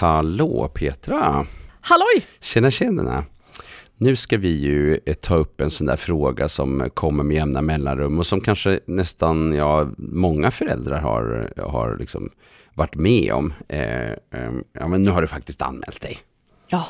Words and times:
Hallå 0.00 0.70
Petra! 0.74 1.46
Halloj! 1.80 2.26
Tjena 2.40 2.70
tjena! 2.70 3.24
Nu 3.96 4.16
ska 4.16 4.36
vi 4.36 4.48
ju 4.48 5.00
eh, 5.06 5.14
ta 5.14 5.36
upp 5.36 5.60
en 5.60 5.70
sån 5.70 5.86
där 5.86 5.96
fråga 5.96 6.48
som 6.48 6.90
kommer 6.94 7.24
med 7.24 7.36
jämna 7.36 7.62
mellanrum 7.62 8.18
och 8.18 8.26
som 8.26 8.40
kanske 8.40 8.80
nästan, 8.86 9.52
ja, 9.52 9.88
många 9.96 10.50
föräldrar 10.50 11.00
har, 11.00 11.52
har 11.56 11.96
liksom 11.96 12.30
varit 12.74 12.94
med 12.94 13.32
om. 13.32 13.54
Eh, 13.68 14.10
eh, 14.10 14.16
ja, 14.72 14.88
men 14.88 15.02
nu 15.02 15.10
har 15.10 15.22
du 15.22 15.28
faktiskt 15.28 15.62
anmält 15.62 16.00
dig. 16.00 16.18
Ja, 16.68 16.86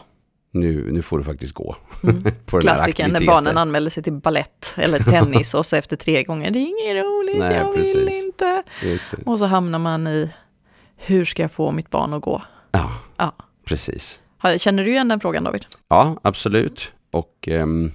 Nu, 0.50 0.92
nu 0.92 1.02
får 1.02 1.18
du 1.18 1.24
faktiskt 1.24 1.54
gå 1.54 1.76
mm. 2.02 2.24
på 2.46 2.60
klassikern 2.60 3.12
när 3.12 3.26
barnen 3.26 3.58
anmäler 3.58 3.90
sig 3.90 4.02
till 4.02 4.12
ballett 4.12 4.74
eller 4.76 4.98
tennis 4.98 5.54
och 5.54 5.66
så 5.66 5.76
efter 5.76 5.96
tre 5.96 6.22
gånger, 6.22 6.50
det 6.50 6.58
är 6.58 6.62
inget 6.62 7.04
roligt, 7.04 7.38
Nej, 7.38 7.56
jag 7.56 7.72
vill 7.72 7.80
precis. 7.80 8.24
inte. 8.24 8.62
Just 8.82 9.10
det. 9.10 9.22
Och 9.26 9.38
så 9.38 9.44
hamnar 9.44 9.78
man 9.78 10.06
i, 10.06 10.32
hur 10.96 11.24
ska 11.24 11.42
jag 11.42 11.52
få 11.52 11.70
mitt 11.70 11.90
barn 11.90 12.14
att 12.14 12.22
gå? 12.22 12.42
Ja, 12.70 12.90
Ja. 13.16 13.32
precis. 13.64 14.18
Känner 14.58 14.84
du 14.84 14.90
igen 14.90 15.08
den 15.08 15.20
frågan 15.20 15.44
David? 15.44 15.64
Ja, 15.88 16.16
absolut. 16.22 16.92
Och 17.10 17.48
ehm, 17.48 17.92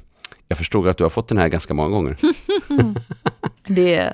jag 0.48 0.58
förstod 0.58 0.88
att 0.88 0.98
du 0.98 1.04
har 1.04 1.10
fått 1.10 1.28
den 1.28 1.38
här 1.38 1.48
ganska 1.48 1.74
många 1.74 1.90
gånger. 1.90 2.18
Det 3.68 3.96
är 3.96 4.14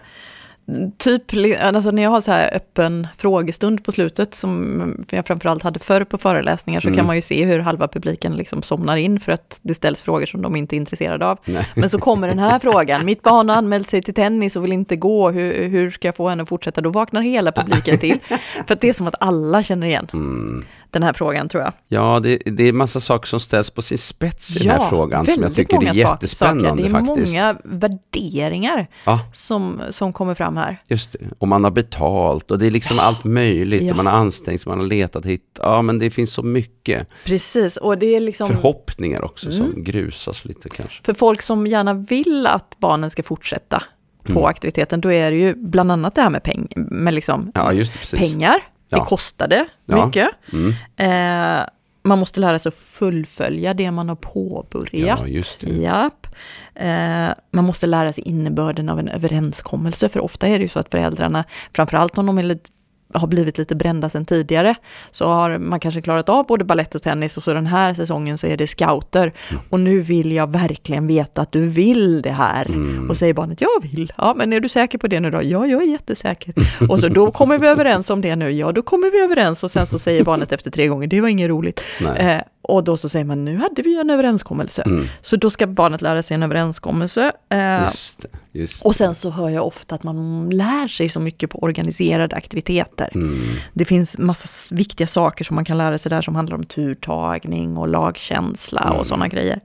typ, 0.98 1.24
alltså 1.62 1.92
när 1.92 2.04
jag 2.04 2.10
har 2.10 2.22
så 2.22 2.32
här 2.32 2.56
öppen 2.56 3.08
frågestund 3.18 3.84
på 3.84 3.92
slutet, 3.92 4.36
som 4.36 5.06
jag 5.10 5.28
framförallt 5.28 5.64
hade 5.64 5.80
förr 5.80 6.04
på 6.04 6.18
föreläsningar, 6.18 6.80
så 6.82 6.88
Mm. 6.88 6.98
kan 6.98 7.06
man 7.08 7.16
ju 7.16 7.22
se 7.22 7.46
hur 7.46 7.60
halva 7.60 7.88
publiken 7.88 8.34
liksom 8.36 8.62
somnar 8.64 8.96
in 8.96 9.20
för 9.20 9.32
att 9.32 9.60
det 9.62 9.76
ställs 9.76 10.02
frågor 10.02 10.26
som 10.26 10.42
de 10.42 10.56
inte 10.56 10.76
är 10.76 10.78
intresserade 10.78 11.26
av. 11.28 11.38
Nej. 11.46 11.68
Men 11.76 11.90
så 11.90 12.00
kommer 12.00 12.28
den 12.28 12.40
här 12.40 12.60
frågan, 12.60 13.06
mitt 13.06 13.22
barn 13.24 13.50
har 13.50 13.56
anmält 13.56 13.88
sig 13.90 14.02
till 14.02 14.14
tennis 14.14 14.56
och 14.56 14.64
vill 14.64 14.74
inte 14.74 14.96
gå, 14.96 15.32
hur, 15.32 15.68
hur 15.68 15.92
ska 15.92 16.08
jag 16.08 16.16
få 16.16 16.30
henne 16.30 16.44
att 16.44 16.50
fortsätta? 16.50 16.82
Då 16.82 16.90
vaknar 16.90 17.22
hela 17.22 17.52
publiken 17.52 17.98
till. 18.00 18.20
För 18.68 18.78
det 18.82 18.90
är 18.90 18.94
som 18.94 19.08
att 19.08 19.16
alla 19.20 19.64
känner 19.64 19.88
igen 19.88 20.08
Mm. 20.14 20.66
den 20.90 21.04
här 21.04 21.14
frågan 21.14 21.50
tror 21.50 21.64
jag. 21.64 21.74
Ja, 21.88 22.20
det, 22.20 22.38
det 22.46 22.64
är 22.64 22.74
massa 22.74 23.00
saker 23.00 23.28
som 23.28 23.40
ställs 23.40 23.70
på 23.70 23.82
sin 23.82 23.98
spets 23.98 24.56
i 24.56 24.60
den 24.60 24.70
här 24.82 24.90
frågan 24.90 25.26
som 25.26 25.44
jag 25.44 25.56
tycker 25.56 25.84
är 25.88 25.94
jättespännande 25.94 26.70
saker. 26.70 26.84
Det 26.84 26.90
är 26.90 27.06
faktiskt. 27.06 27.36
många 27.36 27.58
värderingar 27.64 28.88
Ja, 29.06 29.20
som, 29.34 29.82
som 29.90 30.14
kommer 30.14 30.36
fram 30.36 30.58
här. 30.58 30.61
Just 30.88 31.12
det. 31.12 31.20
Och 31.38 31.48
man 31.48 31.64
har 31.64 31.72
betalt 31.72 32.52
och 32.52 32.60
det 32.60 32.68
är 32.68 32.72
liksom 32.72 33.00
allt 33.00 33.24
möjligt 33.24 33.84
Ja. 33.84 33.90
och 33.92 33.96
man 33.98 34.06
har 34.06 34.14
ansträngt 34.14 34.66
man 34.66 34.80
har 34.80 34.86
letat 34.86 35.26
hit. 35.26 35.60
Ja, 35.62 35.82
men 35.82 36.00
det 36.00 36.10
finns 36.12 36.34
så 36.34 36.44
mycket 36.44 37.08
Precis, 37.26 37.78
och 37.78 37.98
det 37.98 38.06
är 38.16 38.20
liksom... 38.20 38.48
förhoppningar 38.48 39.22
också 39.24 39.46
Mm. 39.52 39.58
som 39.58 39.84
grusas 39.84 40.46
lite 40.46 40.70
kanske. 40.70 41.04
För 41.04 41.14
folk 41.14 41.42
som 41.42 41.68
gärna 41.68 41.94
vill 41.94 42.48
att 42.48 42.76
barnen 42.80 43.10
ska 43.10 43.24
fortsätta 43.24 43.84
på 44.24 44.32
Mm. 44.32 44.46
aktiviteten, 44.46 45.02
då 45.02 45.12
är 45.12 45.32
det 45.32 45.38
ju 45.38 45.56
bland 45.56 45.92
annat 45.92 46.16
det 46.16 46.22
här 46.22 46.30
med, 46.30 46.44
peng, 46.44 46.68
med 46.76 47.14
liksom 47.14 47.52
Ja, 47.56 47.72
det, 47.74 48.18
pengar. 48.18 48.56
Det 48.90 48.98
Ja. 48.98 49.06
kostade 49.06 49.66
mycket. 49.86 50.30
Mm. 50.54 50.74
Eh, 50.96 51.66
man 52.04 52.20
måste 52.20 52.40
lära 52.40 52.60
sig 52.60 52.70
att 52.70 52.76
fullfölja 52.76 53.74
det 53.74 53.92
man 53.92 54.10
har 54.10 54.16
påbörjat. 54.16 55.20
Ja, 55.22 55.28
just 55.28 55.62
det. 55.62 55.74
Japp. 55.74 56.28
Eh, 56.76 57.30
man 57.52 57.66
måste 57.66 57.88
lära 57.88 58.14
sig 58.14 58.24
innebörden 58.24 58.90
av 58.90 59.00
en 59.00 59.08
överenskommelse, 59.08 60.10
för 60.10 60.20
ofta 60.20 60.48
är 60.48 60.60
det 60.60 60.64
ju 60.64 60.70
så 60.70 60.80
att 60.80 60.92
föräldrarna, 60.92 61.44
framförallt 61.74 62.18
om 62.18 62.26
de 62.26 62.38
är 62.38 62.44
lite, 62.44 62.70
har 63.14 63.28
blivit 63.28 63.58
lite 63.58 63.76
brända 63.76 64.10
sedan 64.10 64.26
tidigare, 64.26 64.76
så 65.12 65.28
har 65.28 65.58
man 65.58 65.80
kanske 65.80 66.02
klarat 66.02 66.30
av 66.30 66.46
både 66.46 66.64
ballett 66.64 66.96
och 66.96 67.02
tennis 67.02 67.38
och 67.38 67.44
så 67.44 67.54
den 67.54 67.66
här 67.66 67.94
säsongen 67.94 68.38
så 68.38 68.48
är 68.48 68.58
det 68.58 68.68
scouter. 68.68 69.34
Mm. 69.50 69.62
Och 69.70 69.80
nu 69.80 70.00
vill 70.00 70.32
jag 70.32 70.52
verkligen 70.52 71.08
veta 71.08 71.42
att 71.42 71.52
du 71.52 71.68
vill 71.68 72.22
det 72.22 72.32
här. 72.32 72.66
Mm. 72.66 73.10
Och 73.10 73.18
säger 73.18 73.34
barnet, 73.34 73.62
jag 73.62 73.82
vill. 73.82 74.14
Ja, 74.18 74.34
men 74.38 74.54
är 74.54 74.60
du 74.60 74.70
säker 74.70 74.98
på 74.98 75.08
det 75.08 75.20
nu 75.20 75.32
då? 75.32 75.44
Ja, 75.44 75.66
jag 75.68 75.82
är 75.82 75.88
jättesäker. 75.88 76.54
Och 76.90 77.00
så 77.00 77.08
då 77.08 77.32
kommer 77.32 77.58
vi 77.58 77.68
överens 77.68 78.10
om 78.10 78.22
det 78.22 78.36
nu. 78.36 78.52
Ja, 78.52 78.72
då 78.72 78.82
kommer 78.82 79.12
vi 79.12 79.20
överens. 79.20 79.64
Och 79.64 79.72
sen 79.72 79.88
så 79.88 80.00
säger 80.00 80.24
barnet 80.24 80.52
efter 80.52 80.72
tre 80.72 80.88
gånger, 80.88 81.08
det 81.08 81.22
var 81.22 81.28
inget 81.28 81.50
roligt. 81.50 81.84
Eh, 82.16 82.42
och 82.62 82.84
då 82.84 82.98
så 82.98 83.10
säger 83.10 83.26
man, 83.26 83.46
nu 83.46 83.58
hade 83.58 83.82
vi 83.82 83.90
ju 83.90 84.00
en 84.00 84.10
överenskommelse. 84.10 84.82
Mm. 84.82 85.06
Så 85.22 85.36
då 85.36 85.50
ska 85.50 85.68
barnet 85.68 86.02
lära 86.02 86.24
sig 86.24 86.36
en 86.36 86.44
överenskommelse. 86.44 87.32
Eh, 87.50 87.90
Just 88.54 88.86
och 88.86 88.96
sen 88.96 89.16
så 89.16 89.30
hör 89.30 89.50
jag 89.50 89.68
ofta 89.68 89.96
att 89.96 90.04
man 90.04 90.50
lär 90.50 90.88
sig 90.88 91.10
så 91.10 91.20
mycket 91.20 91.50
på 91.50 91.64
organiserade 91.64 92.36
aktiviteter. 92.36 93.10
det. 93.14 93.20
Mm. 93.20 93.40
Det 93.74 93.86
finns 93.86 94.18
massa 94.18 94.76
viktiga 94.76 95.08
saker 95.08 95.44
som 95.44 95.56
man 95.56 95.66
kan 95.66 95.78
lära 95.78 95.98
sig 95.98 96.10
där 96.10 96.22
som 96.22 96.36
handlar 96.36 96.56
om 96.58 96.64
turtagning 96.64 97.78
och 97.78 97.88
lagkänsla 97.88 98.82
Mm. 98.82 98.98
och 98.98 99.08
sådana 99.08 99.28
grejer. 99.28 99.60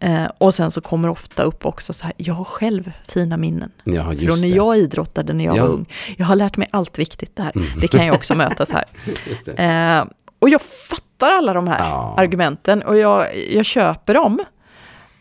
Eh, 0.00 0.24
och 0.38 0.54
sen 0.54 0.70
så 0.70 0.80
kommer 0.80 1.08
ofta 1.10 1.42
upp 1.42 1.66
också 1.66 1.92
så 1.92 2.04
här, 2.04 2.12
jag 2.16 2.34
har 2.34 2.44
själv 2.44 2.92
fina 3.08 3.36
minnen. 3.36 3.70
Ja, 3.84 4.04
Från 4.04 4.14
när 4.40 4.48
det. 4.48 4.48
jag 4.48 4.78
idrottade 4.78 5.32
när 5.32 5.44
jag 5.44 5.56
Ja. 5.56 5.62
var 5.62 5.68
ung. 5.70 5.86
Jag 6.16 6.26
har 6.26 6.36
lärt 6.36 6.56
mig 6.56 6.68
allt 6.70 6.98
viktigt 6.98 7.36
där. 7.36 7.52
Mm. 7.54 7.68
Det 7.80 7.88
kan 7.88 8.06
jag 8.06 8.14
också 8.16 8.34
mötas 8.34 8.70
här. 8.72 8.84
Just 9.28 9.44
det. 9.46 9.52
Eh, 9.52 10.04
och 10.38 10.48
jag 10.48 10.60
fattar 10.62 11.30
alla 11.32 11.52
de 11.54 11.68
här 11.68 11.78
Ja. 11.78 12.14
argumenten 12.18 12.82
och 12.82 12.96
jag, 12.98 13.26
jag 13.50 13.64
köper 13.64 14.14
dem. 14.14 14.38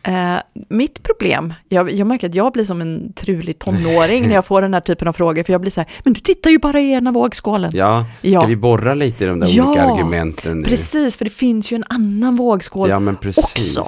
Eh, 0.04 0.36
mitt 0.70 1.04
problem, 1.04 1.54
jag, 1.70 1.92
jag 1.92 2.08
märker 2.08 2.30
att 2.30 2.36
jag 2.36 2.54
blir 2.54 2.66
som 2.66 2.82
en 2.82 3.14
trulig 3.14 3.60
tonåring 3.60 4.28
när 4.28 4.36
jag 4.36 4.46
får 4.46 4.62
den 4.62 4.74
här 4.74 4.82
typen 4.82 5.08
av 5.08 5.14
frågor, 5.14 5.44
för 5.44 5.54
jag 5.54 5.62
blir 5.62 5.72
så 5.72 5.82
här, 5.82 5.90
men 6.04 6.14
du 6.14 6.20
tittar 6.20 6.50
ju 6.50 6.60
bara 6.60 6.80
i 6.82 6.92
ena 6.92 7.12
vågskålen. 7.12 7.72
Ja, 7.74 8.06
ska 8.20 8.28
Ja. 8.30 8.46
vi 8.46 8.56
borra 8.56 8.94
lite 8.94 9.24
i 9.24 9.28
de 9.28 9.40
där 9.40 9.48
Ja, 9.52 9.66
olika 9.68 9.84
argumenten? 9.84 10.58
nu? 10.60 10.64
Precis, 10.66 11.18
för 11.18 11.26
det 11.26 11.32
finns 11.32 11.72
ju 11.72 11.76
en 11.76 11.84
annan 11.90 12.36
vågskål. 12.36 12.90
Ja, 12.90 13.02
också. 13.38 13.86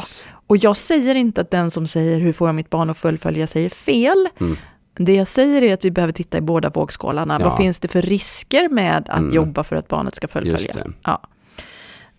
Och 0.48 0.58
jag 0.58 0.78
säger 0.78 1.16
inte 1.16 1.42
att 1.42 1.52
den 1.52 1.72
som 1.72 1.88
säger 1.88 2.20
hur 2.20 2.34
får 2.34 2.48
jag 2.48 2.56
mitt 2.56 2.70
barn 2.70 2.90
att 2.90 2.98
fullfölja 2.98 3.48
säger 3.48 3.70
fel. 3.70 4.30
Mm. 4.40 4.58
Det 4.96 5.16
jag 5.16 5.28
säger 5.28 5.62
är 5.62 5.74
att 5.74 5.86
vi 5.86 5.92
behöver 5.92 6.12
titta 6.14 6.38
i 6.38 6.42
båda 6.42 6.70
vågskålarna. 6.70 7.38
Ja. 7.40 7.50
Vad 7.50 7.58
finns 7.58 7.80
det 7.80 7.88
för 7.88 8.02
risker 8.02 8.70
med 8.70 8.98
att 9.10 9.20
Mm. 9.20 9.34
jobba 9.36 9.64
för 9.64 9.76
att 9.76 9.88
barnet 9.88 10.16
ska 10.16 10.28
fullfölja? 10.28 10.58
Just 10.60 10.74
det. 10.74 10.88
Ja. 11.04 11.22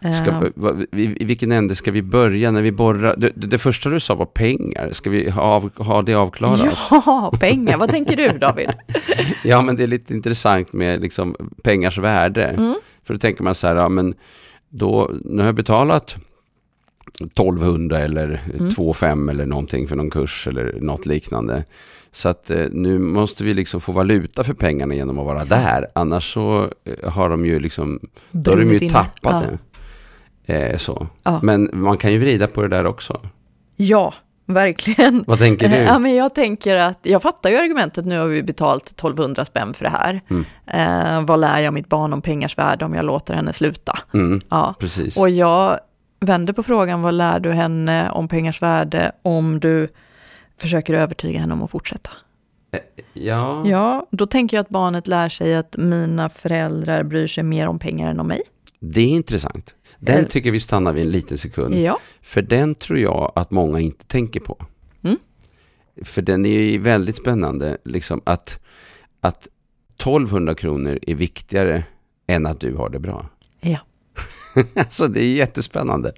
Ska, 0.01 0.31
Eh, 0.31 0.43
va- 0.55 0.77
i, 0.93 1.23
I 1.23 1.25
vilken 1.25 1.53
ände 1.53 1.75
ska 1.75 1.91
vi 1.91 2.03
börja 2.03 2.51
när 2.51 2.63
vi 2.63 2.73
borrar? 2.73 3.17
Det, 3.19 3.33
det, 3.35 3.59
första 3.59 3.91
du 3.91 4.01
sa 4.01 4.15
var 4.15 4.27
pengar. 4.27 4.89
Ska 4.93 5.11
vi 5.11 5.31
ha, 5.31 5.43
av, 5.43 5.71
ha 5.85 6.03
det 6.03 6.15
avklarat? 6.15 6.79
Ja, 6.91 7.33
pengar. 7.41 7.77
Vad 7.79 7.91
tänker 7.91 8.17
du 8.17 8.29
David? 8.39 8.71
Ja, 9.45 9.63
men 9.63 9.77
det 9.77 9.83
är 9.83 9.87
lite 9.87 10.15
intressant 10.15 10.73
med 10.73 11.01
liksom 11.01 11.37
pengars 11.63 11.99
värde. 11.99 12.45
Mm. 12.45 12.75
För 13.05 13.15
då 13.15 13.19
tänker 13.21 13.43
man 13.45 13.55
så 13.55 13.67
här, 13.67 13.77
ja 13.77 13.89
men 13.89 14.15
då, 14.69 15.11
nu 15.25 15.39
har 15.43 15.47
jag 15.47 15.55
betalat 15.55 16.17
1200 17.21 17.99
eller 17.99 18.43
Mm. 18.59 18.71
25 18.75 19.29
eller 19.29 19.47
någonting 19.47 19.89
för 19.89 19.97
någon 19.97 20.11
kurs 20.11 20.47
eller 20.47 20.79
något 20.81 21.07
liknande. 21.07 21.65
Så 22.13 22.29
att 22.29 22.51
eh, 22.51 22.67
nu 22.73 22.99
måste 22.99 23.45
vi 23.45 23.55
liksom 23.55 23.81
få 23.81 23.93
valuta 23.93 24.45
för 24.45 24.55
pengarna 24.55 24.95
genom 24.95 25.19
att 25.19 25.27
vara 25.27 25.45
där. 25.45 25.87
Annars 25.95 26.33
så 26.35 26.69
eh, 26.85 27.11
har 27.11 27.31
de 27.31 27.47
ju 27.47 27.61
liksom, 27.61 28.01
då 28.31 28.51
har 28.51 28.59
de 28.59 28.73
ju 28.73 28.89
tappat 28.89 29.13
ja. 29.23 29.41
det. 29.51 29.59
Eh, 30.51 30.77
så. 30.77 31.07
Ja. 31.23 31.41
Men 31.43 31.71
man 31.73 31.99
kan 31.99 32.13
ju 32.13 32.19
vrida 32.19 32.47
på 32.47 32.63
det 32.63 32.69
där 32.69 32.87
också. 32.87 33.21
Ja, 33.77 34.15
verkligen. 34.47 35.25
Vad 35.27 35.39
tänker 35.39 35.69
du? 35.69 35.75
Eh, 35.77 35.85
Ja, 35.87 35.99
men 35.99 36.15
jag 36.15 36.35
tänker 36.35 36.77
att, 36.77 36.99
jag 37.03 37.23
fattar 37.23 37.51
ju 37.51 37.57
argumentet, 37.57 38.05
nu 38.05 38.19
har 38.19 38.27
vi 38.27 38.43
betalt 38.43 38.87
1200 38.87 39.45
spänn 39.45 39.75
för 39.75 39.85
det 39.85 39.91
här. 39.91 40.21
Mm. 40.31 40.45
Eh, 40.67 41.25
vad 41.27 41.41
lär 41.41 41.59
jag 41.61 41.75
mitt 41.75 41.89
barn 41.89 42.13
om 42.13 42.23
pengars 42.23 42.59
värde 42.59 42.85
om 42.85 42.95
jag 42.95 43.05
låter 43.05 43.35
henne 43.35 43.53
sluta? 43.53 43.99
Mm, 44.15 44.41
Ja. 44.51 44.75
precis. 44.79 45.17
Och 45.17 45.31
jag 45.31 45.79
vänder 46.21 46.53
på 46.53 46.63
frågan, 46.63 47.03
vad 47.03 47.15
lär 47.15 47.41
du 47.41 47.53
henne 47.53 48.11
om 48.11 48.29
pengars 48.29 48.63
värde 48.63 49.13
om 49.23 49.61
du 49.61 49.89
försöker 50.61 50.95
övertyga 50.95 51.39
henne 51.41 51.55
om 51.55 51.63
att 51.63 51.71
fortsätta? 51.71 52.11
Ja. 53.13 53.63
Ja, 53.67 54.07
då 54.11 54.27
tänker 54.27 54.57
jag 54.57 54.63
att 54.63 54.69
barnet 54.69 55.07
lär 55.09 55.29
sig 55.29 55.57
att 55.57 55.77
mina 55.77 56.29
föräldrar 56.29 57.03
bryr 57.03 57.27
sig 57.27 57.45
mer 57.45 57.67
om 57.67 57.79
pengar 57.79 58.11
än 58.11 58.21
om 58.21 58.27
mig. 58.27 58.43
det 58.81 59.01
är 59.01 59.09
intressant. 59.09 59.75
Den 60.01 60.27
tycker 60.27 60.51
vi 60.51 60.61
stannar 60.61 60.93
vid 60.93 61.05
en 61.05 61.11
liten 61.11 61.39
sekund. 61.39 61.75
Ja, 61.75 62.01
För 62.23 62.43
den 62.43 62.75
tror 62.75 62.99
jag 62.99 63.33
att 63.35 63.51
många 63.51 63.81
inte 63.81 64.05
tänker 64.05 64.41
på. 64.41 64.67
Mm. 65.03 65.17
För 66.05 66.23
den 66.23 66.47
är 66.47 66.61
ju 66.61 66.79
väldigt 66.79 67.17
spännande, 67.17 67.79
liksom 67.85 68.21
att, 68.25 68.61
att 69.21 69.49
1200 69.95 70.55
kronor 70.55 70.99
är 71.03 71.15
viktigare 71.15 71.85
än 72.27 72.47
att 72.47 72.61
du 72.61 72.75
har 72.75 72.89
det 72.89 72.99
bra. 72.99 73.27
Ja. 73.61 73.79
alltså 74.75 75.09
det 75.09 75.21
är 75.21 75.35
jättespännande. 75.35 76.13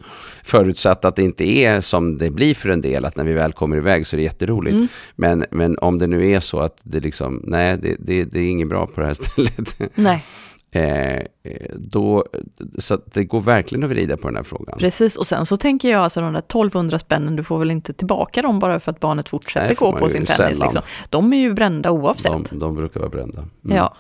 Förutsatt 0.44 1.04
att 1.04 1.16
det 1.16 1.22
inte 1.22 1.44
är 1.44 1.80
som 1.80 2.18
det 2.18 2.30
blir 2.30 2.54
för 2.54 2.68
en 2.68 2.80
del, 2.80 3.04
att 3.04 3.16
när 3.16 3.24
vi 3.24 3.32
väl 3.32 3.52
kommer 3.52 3.76
iväg 3.76 4.06
så 4.06 4.16
är 4.16 4.18
det 4.18 4.24
jätteroligt. 4.24 4.74
Mm. 4.74 4.88
Men, 5.16 5.44
men 5.50 5.78
om 5.78 5.98
det 5.98 6.06
nu 6.06 6.30
är 6.30 6.40
så 6.40 6.60
att 6.60 6.76
det 6.82 7.00
liksom, 7.00 7.40
nej 7.44 7.78
det, 7.82 7.96
det, 7.98 8.24
det 8.24 8.38
är 8.40 8.50
inget 8.50 8.68
bra 8.68 8.86
på 8.86 9.00
det 9.00 9.06
här 9.06 9.14
stället. 9.22 9.78
nej, 9.94 10.24
Eh, 10.74 11.16
eh, 11.16 11.22
då, 11.76 12.26
så 12.78 12.98
det 13.06 13.24
går 13.24 13.40
verkligen 13.40 13.84
att 13.84 13.90
vrida 13.90 14.16
på 14.16 14.28
den 14.28 14.36
här 14.36 14.42
frågan. 14.42 14.78
precis. 14.78 15.16
Och 15.16 15.26
sen 15.26 15.46
så 15.46 15.56
tänker 15.56 15.90
jag, 15.90 16.00
alltså 16.02 16.20
de 16.20 16.32
där 16.32 16.40
1200 16.40 16.98
spännen, 16.98 17.36
du 17.36 17.42
får 17.42 17.58
väl 17.58 17.70
inte 17.70 17.92
tillbaka 17.92 18.42
dem 18.42 18.58
bara 18.58 18.80
för 18.80 18.90
att 18.90 19.00
barnet 19.00 19.28
fortsätter 19.28 19.66
Nej, 19.66 19.76
gå 19.76 19.92
på 19.92 20.08
sin 20.08 20.24
tennis. 20.24 20.58
Liksom. 20.58 20.82
De 21.10 21.32
är 21.32 21.36
ju 21.36 21.54
brända 21.54 21.90
oavsett. 21.90 22.50
De, 22.50 22.58
de 22.58 22.74
brukar 22.74 23.00
vara 23.00 23.10
brända. 23.10 23.44
Mm. 23.64 23.76
Ja. 23.76 23.96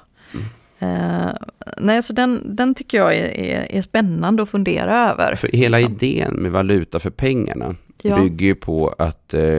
Eh, 0.78 1.30
nej, 1.78 2.02
så 2.02 2.12
den, 2.12 2.56
den 2.56 2.74
tycker 2.74 2.98
jag 2.98 3.14
är, 3.16 3.40
är, 3.40 3.66
är 3.76 3.82
spännande 3.82 4.42
att 4.42 4.48
fundera 4.48 5.10
över. 5.10 5.34
För 5.34 5.48
hela 5.48 5.78
liksom. 5.78 5.94
idén 5.94 6.34
med 6.34 6.52
valuta 6.52 7.00
för 7.00 7.10
pengarna 7.10 7.74
Ja. 8.04 8.16
bygger 8.20 8.46
ju 8.46 8.54
på 8.54 8.94
att 8.98 9.34
eh, 9.34 9.58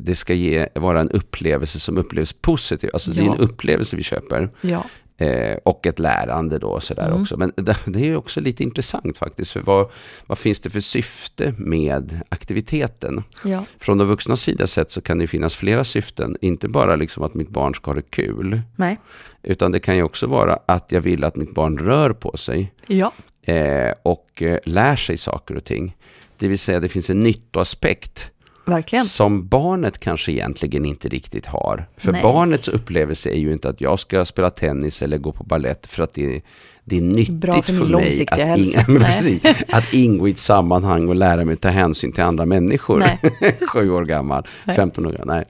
det 0.00 0.14
ska 0.14 0.34
ge, 0.34 0.68
vara 0.74 1.00
en 1.00 1.10
upplevelse 1.10 1.80
som 1.80 1.98
upplevs 1.98 2.32
positiv. 2.32 2.90
Alltså 2.92 3.10
det 3.10 3.20
är 3.20 3.24
Ja. 3.24 3.34
en 3.34 3.40
upplevelse 3.40 3.96
vi 3.96 4.02
köper. 4.02 4.50
Ja, 4.60 4.84
Eh, 5.16 5.56
och 5.64 5.86
ett 5.86 5.98
lärande 5.98 6.58
då 6.58 6.80
sådär 6.80 7.06
Mm. 7.08 7.22
också. 7.22 7.36
Men 7.36 7.52
det, 7.56 7.76
det 7.86 8.06
är 8.08 8.16
också 8.16 8.40
lite 8.40 8.62
intressant 8.62 9.18
faktiskt. 9.18 9.50
För 9.52 9.60
vad, 9.60 9.90
vad 10.26 10.38
finns 10.38 10.60
det 10.60 10.70
för 10.70 10.80
syfte 10.80 11.54
med 11.58 12.20
aktiviteten? 12.28 13.24
Ja. 13.44 13.64
Från 13.78 13.98
de 13.98 14.08
vuxnas 14.08 14.40
sida 14.40 14.66
sett 14.66 14.90
så 14.90 15.00
kan 15.00 15.18
det 15.18 15.26
finnas 15.26 15.54
flera 15.56 15.84
syften. 15.84 16.36
Inte 16.40 16.68
bara 16.68 16.96
liksom 16.96 17.22
att 17.22 17.34
mitt 17.34 17.48
barn 17.48 17.74
ska 17.74 17.90
ha 17.90 17.94
det 17.96 18.10
kul. 18.10 18.60
Nej. 18.76 18.98
Utan 19.42 19.72
det 19.72 19.80
kan 19.80 19.96
ju 19.96 20.02
också 20.02 20.26
vara 20.26 20.58
att 20.66 20.92
jag 20.92 21.00
vill 21.00 21.24
att 21.24 21.36
mitt 21.36 21.54
barn 21.54 21.78
rör 21.78 22.12
på 22.12 22.36
sig. 22.36 22.72
Ja. 22.86 23.12
Eh, 23.42 23.92
och 24.02 24.42
eh, 24.42 24.58
lär 24.64 24.96
sig 24.96 25.16
saker 25.16 25.56
och 25.56 25.64
ting. 25.64 25.96
Det 26.38 26.48
vill 26.48 26.58
säga 26.58 26.80
det 26.80 26.88
finns 26.88 27.10
en 27.10 27.20
nyttoaspekt 27.20 28.30
Verkligen. 28.66 29.04
som 29.04 29.48
barnet 29.48 29.98
kanske 29.98 30.32
egentligen 30.32 30.84
inte 30.84 31.08
riktigt 31.08 31.46
har. 31.46 31.88
För 31.96 32.12
Nej. 32.12 32.22
barnets 32.22 32.68
upplevelse 32.68 33.30
är 33.30 33.38
ju 33.38 33.52
inte 33.52 33.68
att 33.68 33.80
jag 33.80 33.98
ska 33.98 34.24
spela 34.24 34.50
tennis 34.50 35.02
eller 35.02 35.18
gå 35.18 35.32
på 35.32 35.44
ballett 35.44 35.86
för 35.86 36.02
att 36.02 36.12
det, 36.12 36.42
det 36.84 36.96
är 36.96 37.02
nyttigt 37.02 37.34
Bra 37.34 37.62
för 37.62 37.72
min 37.72 37.90
mig 37.90 38.26
att, 38.30 38.38
Nej. 38.88 39.00
precis, 39.00 39.42
att 39.68 39.94
ingå 39.94 40.28
i 40.28 40.30
ett 40.30 40.38
sammanhang 40.38 41.08
och 41.08 41.14
lära 41.14 41.44
mig 41.44 41.56
ta 41.56 41.68
hänsyn 41.68 42.12
till 42.12 42.24
andra 42.24 42.46
människor. 42.46 42.98
Nej. 42.98 43.56
Sju 43.68 43.90
år 43.90 44.04
gammal, 44.04 44.46
Nej. 44.64 44.76
15 44.76 45.06
år 45.06 45.10
gammal. 45.12 45.36
Nej. 45.36 45.44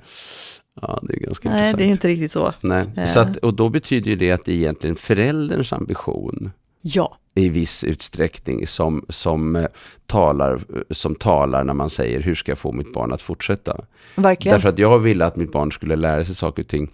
Ja, 0.83 1.01
det 1.03 1.15
är 1.15 1.19
ganska 1.19 1.49
Nej, 1.49 1.59
intressant. 1.59 1.79
det 1.79 1.85
är 1.85 1.89
inte 1.89 2.09
riktigt 2.09 2.33
så. 2.33 2.55
Nej. 2.61 2.87
Eh. 2.97 3.05
Så 3.05 3.21
att, 3.21 3.37
och 3.37 3.55
då 3.55 3.69
betyder 3.69 4.11
ju 4.11 4.17
det 4.17 4.33
att 4.33 4.45
det 4.45 4.53
är 4.53 4.57
egentligen 4.57 4.97
förälderns 4.97 5.73
ambition 5.73 6.51
Ja. 6.81 7.19
I 7.35 7.49
viss 7.49 7.85
utsträckning 7.85 8.67
som, 8.67 9.05
som, 9.09 9.57
eh, 9.57 9.67
talar, 10.07 10.61
som 10.91 11.15
talar 11.15 11.65
när 11.65 11.75
man 11.75 11.91
säger 11.91 12.21
hur 12.21 12.35
ska 12.35 12.51
jag 12.51 12.59
få 12.59 12.73
mitt 12.73 12.93
barn 12.93 13.13
att 13.13 13.23
fortsätta. 13.23 13.85
Verkligen. 14.15 14.55
Därför 14.57 14.69
att 14.69 14.79
jag 14.79 14.99
ville 14.99 15.25
att 15.25 15.37
mitt 15.37 15.53
barn 15.53 15.73
skulle 15.73 15.97
lära 15.97 16.25
sig 16.25 16.35
saker 16.35 16.63
och 16.63 16.69
ting 16.69 16.91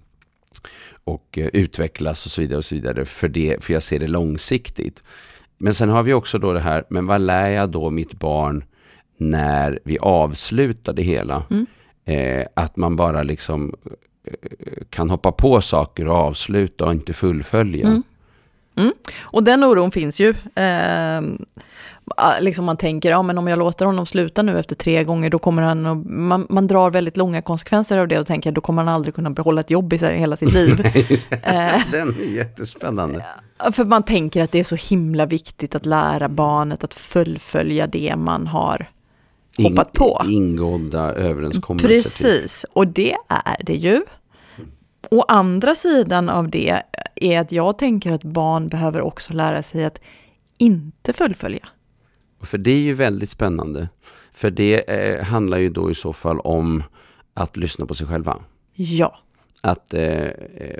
och 1.04 1.38
eh, 1.38 1.46
utvecklas 1.46 2.26
och 2.26 2.32
så 2.32 2.40
vidare 2.40 2.58
och 2.58 2.64
så 2.64 2.74
vidare 2.74 3.04
för, 3.04 3.28
det, 3.28 3.64
för 3.64 3.72
jag 3.72 3.82
ser 3.82 3.98
det 3.98 4.06
långsiktigt. 4.06 5.02
Men 5.58 5.74
sen 5.74 5.88
har 5.88 6.02
vi 6.02 6.12
också 6.12 6.38
då 6.38 6.52
det 6.52 6.60
här, 6.60 6.84
men 6.90 7.06
vad 7.06 7.20
lär 7.20 7.50
jag 7.50 7.70
då 7.70 7.90
mitt 7.90 8.14
barn 8.14 8.64
när 9.16 9.78
vi 9.84 9.98
avslutar 9.98 10.92
det 10.92 11.02
hela? 11.02 11.42
Mm. 11.50 11.66
Eh, 12.04 12.46
att 12.54 12.76
man 12.76 12.96
bara 12.96 13.22
liksom 13.22 13.74
eh, 14.24 14.84
kan 14.90 15.10
hoppa 15.10 15.32
på 15.32 15.60
saker 15.60 16.08
och 16.08 16.16
avsluta 16.16 16.84
och 16.84 16.92
inte 16.92 17.12
fullfölja. 17.12 17.86
Mm. 17.86 18.02
Och 19.20 19.44
den 19.44 19.64
oron 19.64 19.90
finns 19.90 20.20
ju. 20.20 20.34
Ehm, 20.54 21.38
ah, 22.16 22.38
liksom 22.40 22.64
man 22.64 22.76
tänker, 22.76 23.10
ja 23.10 23.22
men 23.22 23.38
om 23.38 23.48
jag 23.48 23.58
låter 23.58 23.86
honom 23.86 24.06
sluta 24.06 24.42
nu 24.42 24.58
efter 24.58 24.74
tre 24.74 25.04
gånger, 25.04 25.30
då 25.30 25.38
kommer 25.38 25.62
han 25.62 25.86
att, 25.86 26.06
man, 26.06 26.46
man 26.50 26.66
drar 26.66 26.90
väldigt 26.90 27.16
långa 27.16 27.42
konsekvenser 27.42 27.98
av 27.98 28.08
det 28.08 28.18
och 28.18 28.26
tänker, 28.26 28.52
då 28.52 28.60
kommer 28.60 28.82
han 28.82 28.94
aldrig 28.94 29.14
kunna 29.14 29.30
behålla 29.30 29.60
ett 29.60 29.70
jobb 29.70 29.92
i 29.92 29.96
hela 29.96 30.36
sitt 30.36 30.52
liv. 30.52 30.86
Just 31.08 31.30
det. 31.30 31.36
Eh. 31.36 31.82
Den 31.92 32.08
är 32.08 32.36
jättespännande. 32.36 33.24
För 33.72 33.84
man 33.84 34.02
tänker 34.02 34.42
att 34.42 34.52
det 34.52 34.58
är 34.58 34.64
så 34.64 34.76
himla 34.76 35.26
viktigt 35.26 35.74
att 35.74 35.86
lära 35.86 36.28
barnet 36.28 36.84
att 36.84 36.94
fullfölja 36.94 37.86
det 37.86 38.16
man 38.16 38.46
har 38.46 38.90
hoppat 39.58 39.92
på. 39.92 40.22
Ingådda 40.28 41.14
överenskommelser. 41.14 41.88
typ. 41.88 42.02
Precis, 42.02 42.66
och 42.72 42.86
det 42.86 43.16
är 43.28 43.56
det 43.64 43.74
ju. 43.74 44.02
Å 45.10 45.22
andra 45.28 45.74
sidan 45.74 46.28
av 46.28 46.50
det 46.50 46.82
är 47.14 47.40
att 47.40 47.52
jag 47.52 47.78
tänker 47.78 48.12
att 48.12 48.24
barn 48.24 48.68
behöver 48.68 49.00
också 49.00 49.32
lära 49.32 49.62
sig 49.62 49.84
att 49.84 50.00
inte 50.58 51.12
fullfölja. 51.12 51.68
För 52.42 52.58
det 52.58 52.70
är 52.70 52.80
ju 52.80 52.94
väldigt 52.94 53.30
spännande. 53.30 53.88
För 54.32 54.50
det 54.50 54.90
eh, 54.90 55.24
handlar 55.24 55.58
ju 55.58 55.70
då 55.70 55.90
i 55.90 55.94
så 55.94 56.12
fall 56.12 56.40
om 56.40 56.82
att 57.34 57.56
lyssna 57.56 57.86
på 57.86 57.94
sig 57.94 58.06
själva. 58.06 58.38
Ja, 58.74 59.18
Att, 59.62 59.94
eh, 59.94 60.30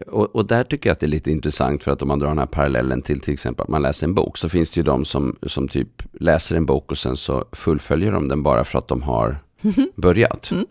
och, 0.07 0.37
och 0.37 0.47
där 0.47 0.65
tycker 0.65 0.89
jag 0.89 0.93
att 0.93 1.01
det 1.01 1.07
är 1.07 1.09
lite 1.09 1.31
intressant 1.31 1.85
för 1.85 1.91
att 1.91 2.03
om 2.03 2.09
man 2.09 2.19
drar 2.19 2.29
den 2.29 2.39
här 2.39 2.47
parallellen 2.47 3.03
till 3.03 3.21
till 3.21 3.35
exempel 3.35 3.63
att 3.63 3.69
man 3.69 3.83
läser 3.83 4.07
en 4.07 4.15
bok 4.15 4.39
så 4.39 4.49
finns 4.49 4.71
det 4.71 4.79
ju 4.79 4.85
de 4.85 5.05
som, 5.05 5.37
som 5.43 5.69
typ 5.69 6.03
läser 6.13 6.57
en 6.57 6.67
bok 6.67 6.91
och 6.91 6.99
sen 6.99 7.17
så 7.17 7.45
fullföljer 7.53 8.13
de 8.13 8.29
den 8.29 8.43
bara 8.43 8.65
för 8.65 8.79
att 8.79 8.89
de 8.89 9.03
har 9.03 9.39
börjat. 9.97 10.51
Mm. 10.51 10.67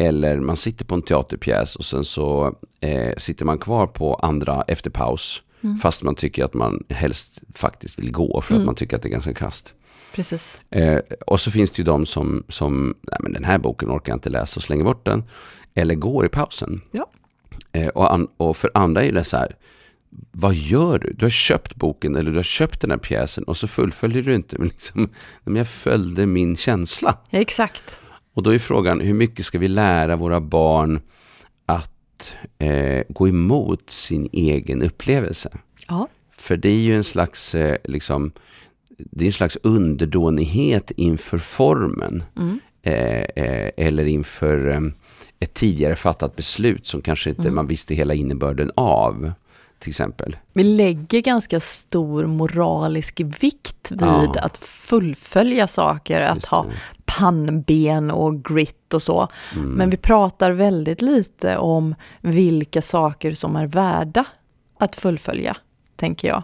Eller 0.00 0.40
man 0.40 0.56
sitter 0.56 0.84
på 0.84 0.94
en 0.94 1.02
teaterpjäs 1.02 1.76
och 1.76 1.84
sen 1.84 2.04
så 2.04 2.54
eh, 2.80 3.12
sitter 3.18 3.44
man 3.44 3.58
kvar 3.58 3.86
på 3.86 4.14
andra 4.14 4.62
efter 4.68 4.90
paus. 4.90 5.42
Mm. 5.62 5.78
Fast 5.78 6.02
man 6.02 6.14
tycker 6.14 6.44
att 6.44 6.54
man 6.54 6.84
helst 6.88 7.40
faktiskt 7.54 7.98
vill 7.98 8.12
gå 8.12 8.40
för 8.40 8.54
att 8.54 8.56
Mm. 8.58 8.66
man 8.66 8.74
tycker 8.74 8.96
att 8.96 9.02
det 9.02 9.08
är 9.08 9.10
ganska 9.10 9.34
kast. 9.34 9.74
precis. 10.14 10.60
Eh, 10.70 10.98
och 11.26 11.40
så 11.40 11.50
finns 11.50 11.70
det 11.70 11.78
ju 11.78 11.84
de 11.84 12.06
som, 12.06 12.44
som 12.48 12.94
nej 13.02 13.16
men 13.20 13.32
den 13.32 13.44
här 13.44 13.58
boken 13.58 13.90
orkar 13.90 14.12
jag 14.12 14.16
inte 14.16 14.30
läsa 14.30 14.58
och 14.58 14.62
slänger 14.62 14.84
bort 14.84 15.04
den. 15.06 15.22
Eller 15.74 15.94
går 15.94 16.26
i 16.26 16.28
pausen. 16.28 16.80
Ja. 16.90 17.10
Eh, 17.72 17.88
och, 17.88 18.12
an, 18.14 18.28
och 18.36 18.56
för 18.56 18.70
andra 18.74 19.04
är 19.04 19.12
det 19.12 19.24
så 19.24 19.36
här, 19.36 19.56
vad 20.32 20.54
gör 20.54 20.98
du? 20.98 21.12
Du 21.12 21.24
har 21.24 21.30
köpt 21.30 21.74
boken 21.76 22.16
eller 22.16 22.30
du 22.30 22.36
har 22.36 22.42
köpt 22.42 22.80
den 22.80 22.90
här 22.90 22.98
pjäsen 22.98 23.44
och 23.44 23.56
så 23.56 23.68
fullföljer 23.68 24.22
du 24.22 24.34
inte. 24.34 24.56
Men 24.58 24.68
liksom, 24.68 25.08
men 25.44 25.56
jag 25.56 25.68
följde 25.68 26.26
min 26.26 26.56
känsla. 26.56 27.18
Ja, 27.30 27.38
exakt. 27.38 28.00
Och 28.40 28.44
då 28.44 28.54
är 28.54 28.58
frågan, 28.58 29.00
hur 29.00 29.14
mycket 29.14 29.46
ska 29.46 29.58
vi 29.58 29.68
lära 29.68 30.16
våra 30.16 30.40
barn 30.40 31.00
att 31.66 32.32
eh, 32.58 33.02
gå 33.08 33.28
emot 33.28 33.90
sin 33.90 34.28
egen 34.32 34.82
upplevelse? 34.82 35.50
Ja, 35.88 36.08
För 36.36 36.56
det 36.56 36.68
är 36.68 36.76
ju 36.80 36.94
en 36.96 37.04
slags, 37.04 37.54
eh, 37.54 37.76
liksom, 37.84 38.32
det 38.98 39.24
är 39.24 39.26
en 39.26 39.32
slags 39.32 39.58
underdånighet 39.62 40.90
inför 40.90 41.38
formen. 41.38 42.22
mm. 42.36 42.60
Eh, 42.82 43.44
eh, 43.44 43.70
eller 43.76 44.04
inför 44.04 44.68
eh, 44.68 44.80
ett 45.40 45.54
tidigare 45.54 45.96
fattat 45.96 46.36
beslut 46.36 46.86
som 46.86 47.02
kanske 47.02 47.30
inte 47.30 47.42
Mm. 47.42 47.54
man 47.54 47.66
visste 47.66 47.94
hela 47.94 48.14
innebörden 48.14 48.70
av. 48.74 49.32
Till 49.80 49.90
exempel. 49.90 50.36
vi 50.52 50.62
lägger 50.62 51.20
ganska 51.20 51.60
stor 51.60 52.26
moralisk 52.26 53.20
vikt 53.20 53.90
vid 53.90 54.00
Ja. 54.02 54.34
att 54.42 54.56
fullfölja 54.56 55.66
saker, 55.66 56.20
att 56.20 56.44
ha 56.46 56.66
pannben 57.04 58.10
och 58.10 58.44
grit 58.44 58.94
och 58.94 59.02
så. 59.02 59.28
Mm. 59.56 59.70
Men 59.70 59.90
vi 59.90 59.96
pratar 59.96 60.50
väldigt 60.50 61.02
lite 61.02 61.56
om 61.56 61.94
vilka 62.20 62.82
saker 62.82 63.34
som 63.34 63.56
är 63.56 63.66
värda 63.66 64.24
att 64.78 64.96
fullfölja, 64.96 65.56
tänker 65.96 66.28
jag. 66.28 66.42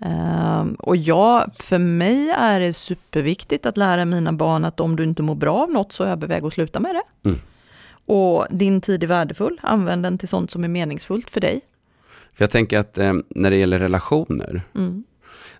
Ehm, 0.00 0.74
och 0.74 0.96
jag, 0.96 1.50
för 1.54 1.78
mig 1.78 2.30
är 2.30 2.60
det 2.60 2.72
superviktigt 2.72 3.66
att 3.66 3.76
lära 3.76 4.04
mina 4.04 4.32
barn 4.32 4.64
att 4.64 4.80
om 4.80 4.96
du 4.96 5.02
inte 5.04 5.22
mår 5.22 5.34
bra 5.34 5.56
av 5.62 5.70
något 5.70 5.92
så 5.92 6.04
överväg 6.04 6.44
att 6.44 6.52
sluta 6.52 6.80
med 6.80 6.94
det. 6.94 7.28
Mm. 7.28 7.40
Och 8.06 8.46
din 8.50 8.80
tid 8.80 9.02
är 9.04 9.06
värdefull, 9.06 9.60
använd 9.62 10.02
den 10.02 10.18
till 10.18 10.28
sånt 10.28 10.50
som 10.50 10.64
är 10.64 10.68
meningsfullt 10.68 11.30
för 11.30 11.40
dig. 11.40 11.60
För 12.38 12.42
jag 12.44 12.50
tänker 12.50 12.78
att 12.78 12.98
eh, 12.98 13.12
när 13.28 13.50
det 13.50 13.56
gäller 13.56 13.78
relationer, 13.78 14.62
Mm. 14.74 15.04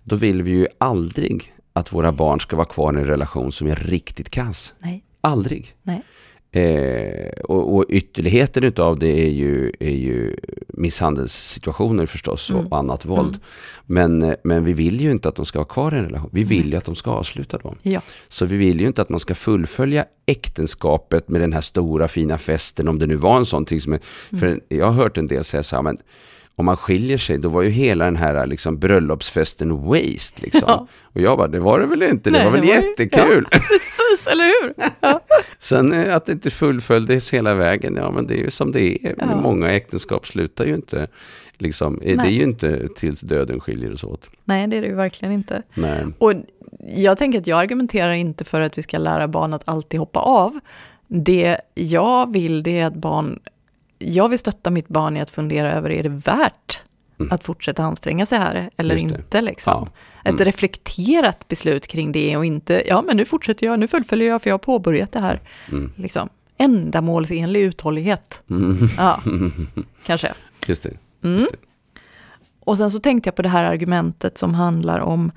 då 0.03 0.15
vill 0.15 0.43
vi 0.43 0.51
ju 0.51 0.67
aldrig 0.77 1.53
att 1.73 1.93
våra 1.93 2.11
barn 2.11 2.39
ska 2.39 2.55
vara 2.55 2.65
kvar 2.67 2.93
i 2.93 2.97
en 3.01 3.05
relation 3.07 3.51
som 3.51 3.67
är 3.67 3.75
riktigt 3.75 4.29
kass. 4.29 4.73
Nej, 4.79 5.03
Aldrig. 5.21 5.75
nej. 5.83 6.03
Eh, 6.51 7.31
och, 7.43 7.75
och 7.75 7.85
ytterligheten 7.89 8.63
utav 8.63 8.99
det 8.99 9.07
är 9.25 9.29
ju, 9.29 9.71
är 9.79 9.89
ju 9.95 10.35
misshandelssituationer 10.67 12.05
förstås 12.05 12.49
och 12.49 12.59
Mm. 12.59 12.73
annat 12.73 13.05
våld. 13.05 13.29
Mm. 13.29 13.39
Men, 13.85 14.23
eh, 14.29 14.35
men 14.43 14.63
vi 14.63 14.73
vill 14.73 15.01
ju 15.01 15.11
inte 15.11 15.29
att 15.29 15.35
de 15.35 15.45
ska 15.45 15.59
vara 15.59 15.67
kvar 15.67 15.93
i 15.93 15.97
en 15.97 16.03
relation. 16.03 16.29
Vi 16.33 16.43
vill 16.43 16.71
ju 16.71 16.75
att 16.77 16.85
de 16.85 16.95
ska 16.95 17.11
avsluta 17.11 17.57
dem. 17.57 17.75
Ja. 17.81 18.01
Så 18.27 18.45
vi 18.45 18.57
vill 18.57 18.79
ju 18.81 18.87
inte 18.87 19.01
att 19.01 19.09
man 19.09 19.19
ska 19.19 19.35
fullfölja 19.35 20.05
äktenskapet 20.25 21.29
med 21.29 21.41
den 21.41 21.53
här 21.53 21.61
stora 21.61 22.07
fina 22.07 22.37
festen, 22.37 22.87
om 22.87 22.99
det 22.99 23.07
nu 23.07 23.15
var 23.15 23.37
en 23.37 23.45
sån 23.45 23.65
ting 23.65 23.81
som 23.81 23.93
är, 23.93 23.99
Mm. 24.31 24.39
För 24.39 24.61
jag 24.75 24.85
har 24.85 24.93
hört 24.93 25.17
en 25.17 25.27
del 25.27 25.43
säga 25.43 25.63
så 25.63 25.75
här, 25.75 25.83
men 25.83 25.97
om 26.59 26.65
man 26.65 26.77
skiljer 26.77 27.17
sig, 27.17 27.37
då 27.37 27.49
var 27.49 27.61
ju 27.61 27.69
hela 27.69 28.05
den 28.05 28.15
här 28.15 28.47
liksom, 28.47 28.79
bröllopsfesten 28.79 29.81
waste. 29.85 30.41
Liksom. 30.41 30.63
Ja. 30.67 30.87
Och 31.03 31.21
jag 31.21 31.37
bara, 31.37 31.47
det 31.47 31.59
var 31.59 31.79
det 31.79 31.85
väl 31.85 32.03
inte, 32.03 32.29
det 32.29 32.37
Nej, 32.37 32.45
var 32.45 32.51
väl 32.51 32.61
det 32.61 32.67
var 32.67 32.81
ju- 32.81 32.89
jättekul. 32.89 33.45
Precis, 33.51 34.27
eller 34.31 34.43
hur? 34.43 34.73
Ja. 35.01 35.19
Sen 35.59 35.93
eh, 35.93 36.15
att 36.15 36.25
det 36.25 36.31
inte 36.31 36.49
fullföljdes 36.49 37.33
hela 37.33 37.53
vägen, 37.53 37.95
ja 37.95 38.11
men 38.11 38.27
det 38.27 38.33
är 38.33 38.43
ju 38.43 38.49
som 38.51 38.71
det 38.71 39.05
är. 39.05 39.15
Ja. 39.17 39.35
Många 39.41 39.71
äktenskap 39.71 40.27
slutar 40.27 40.65
ju 40.65 40.75
inte, 40.75 41.07
liksom, 41.57 42.01
eh, 42.01 42.17
det 42.17 42.27
är 42.27 42.31
ju 42.31 42.43
inte 42.43 42.87
tills 42.95 43.21
döden 43.21 43.59
skiljer 43.59 43.93
oss 43.93 44.03
åt. 44.03 44.29
Nej, 44.45 44.67
det 44.67 44.77
är 44.77 44.81
det 44.81 44.87
ju 44.87 44.95
verkligen 44.95 45.33
inte. 45.33 45.61
Nej. 45.73 46.05
Och 46.17 46.33
jag 46.95 47.17
tänker 47.17 47.39
att 47.39 47.47
jag 47.47 47.59
argumenterar 47.59 48.11
inte 48.13 48.45
för 48.45 48.61
att 48.61 48.77
vi 48.77 48.81
ska 48.83 48.97
lära 48.97 49.27
barn 49.27 49.53
att 49.53 49.63
alltid 49.65 49.99
hoppa 49.99 50.19
av. 50.19 50.59
Det 51.07 51.57
jag 51.75 52.33
vill 52.33 52.63
det 52.63 52.79
är 52.79 52.85
att 52.85 52.95
barn, 52.95 53.39
jag 53.99 54.29
vill 54.29 54.39
stötta 54.39 54.69
mitt 54.69 54.87
barn 54.87 55.17
i 55.17 55.21
att 55.21 55.31
fundera 55.31 55.73
över, 55.73 55.89
är 55.89 56.03
det 56.03 56.09
värt 56.09 56.81
Mm. 57.19 57.31
att 57.31 57.43
fortsätta 57.43 57.83
anstränga 57.83 58.25
sig 58.25 58.37
här 58.39 58.69
eller 58.77 58.95
inte 58.95 59.41
liksom? 59.41 59.73
Ja. 59.73 59.87
Ett 60.29 60.35
Mm. 60.35 60.45
reflekterat 60.45 61.47
beslut 61.47 61.87
kring 61.87 62.11
det 62.11 62.37
och 62.37 62.45
inte, 62.45 62.83
ja 62.87 63.01
men 63.01 63.17
nu 63.17 63.25
fortsätter 63.25 63.65
jag, 63.65 63.79
nu 63.79 63.87
fullföljer 63.87 64.27
jag 64.29 64.41
för 64.41 64.49
jag 64.49 64.53
har 64.53 64.59
påbörjat 64.59 65.11
det 65.11 65.19
här. 65.19 65.41
Mm. 65.71 65.91
Liksom. 65.95 66.29
Ändamålsenlig 66.57 67.61
uthållighet, 67.61 68.43
Mm. 68.49 68.77
ja, 68.97 69.19
kanske. 70.05 70.33
Just 70.67 70.83
det. 70.83 70.93
Mm. 71.23 71.39
Just 71.39 71.51
det. 71.51 71.57
Och 72.59 72.77
sen 72.77 72.91
så 72.91 72.99
tänkte 72.99 73.27
jag 73.27 73.35
på 73.35 73.41
det 73.41 73.49
här 73.49 73.63
argumentet 73.63 74.37
som 74.37 74.53
handlar 74.53 74.99
om 74.99 75.31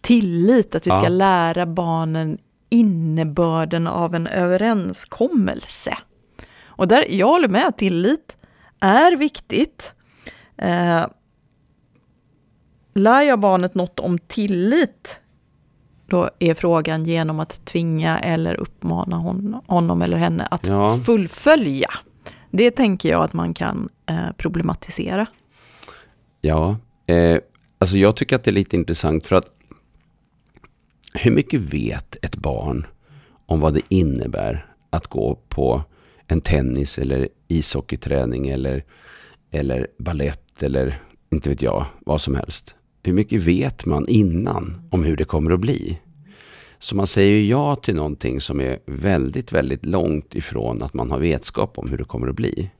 tillit, 0.00 0.74
att 0.74 0.86
vi 0.86 0.90
ska 0.90 1.02
Ja. 1.02 1.08
lära 1.08 1.66
barnen 1.66 2.38
innebörden 2.70 3.86
av 3.86 4.14
en 4.14 4.26
överenskommelse. 4.26 5.96
Och 6.78 6.88
där, 6.88 7.06
jag 7.10 7.26
håller 7.26 7.48
med, 7.48 7.76
tillit 7.76 8.36
är 8.80 9.16
viktigt. 9.16 9.94
Eh, 10.56 11.06
lär 12.94 13.22
jag 13.22 13.40
barnet 13.40 13.74
något 13.74 14.00
om 14.00 14.18
tillit? 14.18 15.20
Då 16.06 16.30
är 16.38 16.54
frågan 16.54 17.04
genom 17.04 17.40
att 17.40 17.64
tvinga 17.64 18.18
eller 18.18 18.54
uppmana 18.54 19.16
hon, 19.16 19.60
honom 19.66 20.02
eller 20.02 20.16
henne 20.16 20.48
att 20.50 20.66
Ja. 20.66 20.90
fullfölja. 21.06 21.90
Det 22.50 22.70
tänker 22.70 23.08
jag 23.08 23.24
att 23.24 23.32
man 23.32 23.54
kan 23.54 23.88
eh, 24.06 24.32
problematisera. 24.36 25.26
Ja, 26.40 26.76
eh, 27.06 27.38
alltså 27.78 27.96
jag 27.96 28.16
tycker 28.16 28.36
att 28.36 28.44
det 28.44 28.50
är 28.50 28.52
lite 28.52 28.76
intressant 28.76 29.26
för 29.26 29.36
att 29.36 29.46
hur 31.14 31.30
mycket 31.30 31.60
vet 31.60 32.16
ett 32.24 32.36
barn 32.36 32.86
om 33.46 33.60
vad 33.60 33.74
det 33.74 33.80
innebär 33.88 34.66
att 34.90 35.06
gå 35.06 35.38
på 35.48 35.82
en 36.28 36.40
tennis 36.40 36.98
eller 36.98 37.28
ishockeyträning 37.48 38.48
eller, 38.48 38.84
eller 39.50 39.86
ballett 39.98 40.62
eller 40.62 41.02
inte 41.30 41.48
vet 41.48 41.62
jag, 41.62 41.86
vad 42.00 42.20
som 42.20 42.34
helst. 42.34 42.74
Hur 43.02 43.12
mycket 43.12 43.42
vet 43.42 43.86
man 43.86 44.08
innan 44.08 44.88
om 44.90 45.04
hur 45.04 45.16
det 45.16 45.24
kommer 45.24 45.50
att 45.50 45.60
bli? 45.60 45.98
Så 46.78 46.96
man 46.96 47.06
säger 47.06 47.30
ju 47.30 47.46
ja 47.46 47.76
till 47.76 47.94
någonting 47.94 48.40
som 48.40 48.60
är 48.60 48.78
väldigt, 48.86 49.52
väldigt 49.52 49.86
långt 49.86 50.34
ifrån 50.34 50.82
att 50.82 50.94
man 50.94 51.10
har 51.10 51.18
vetskap 51.18 51.78
om 51.78 51.90
hur 51.90 51.98
det 51.98 52.04
kommer 52.04 52.28
att 52.28 52.36
bli. 52.36 52.70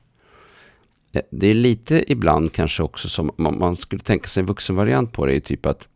Eh, 1.12 1.22
det 1.30 1.46
är 1.46 1.54
lite 1.54 2.12
ibland 2.12 2.52
kanske 2.52 2.82
också 2.82 3.08
som 3.08 3.30
man, 3.36 3.58
man 3.58 3.76
skulle 3.76 4.02
tänka 4.02 4.28
sig 4.28 4.40
en 4.40 4.46
vuxenvariant 4.46 5.12
på 5.12 5.26
det 5.26 5.36
är 5.36 5.40
typ 5.40 5.66
att 5.66 5.88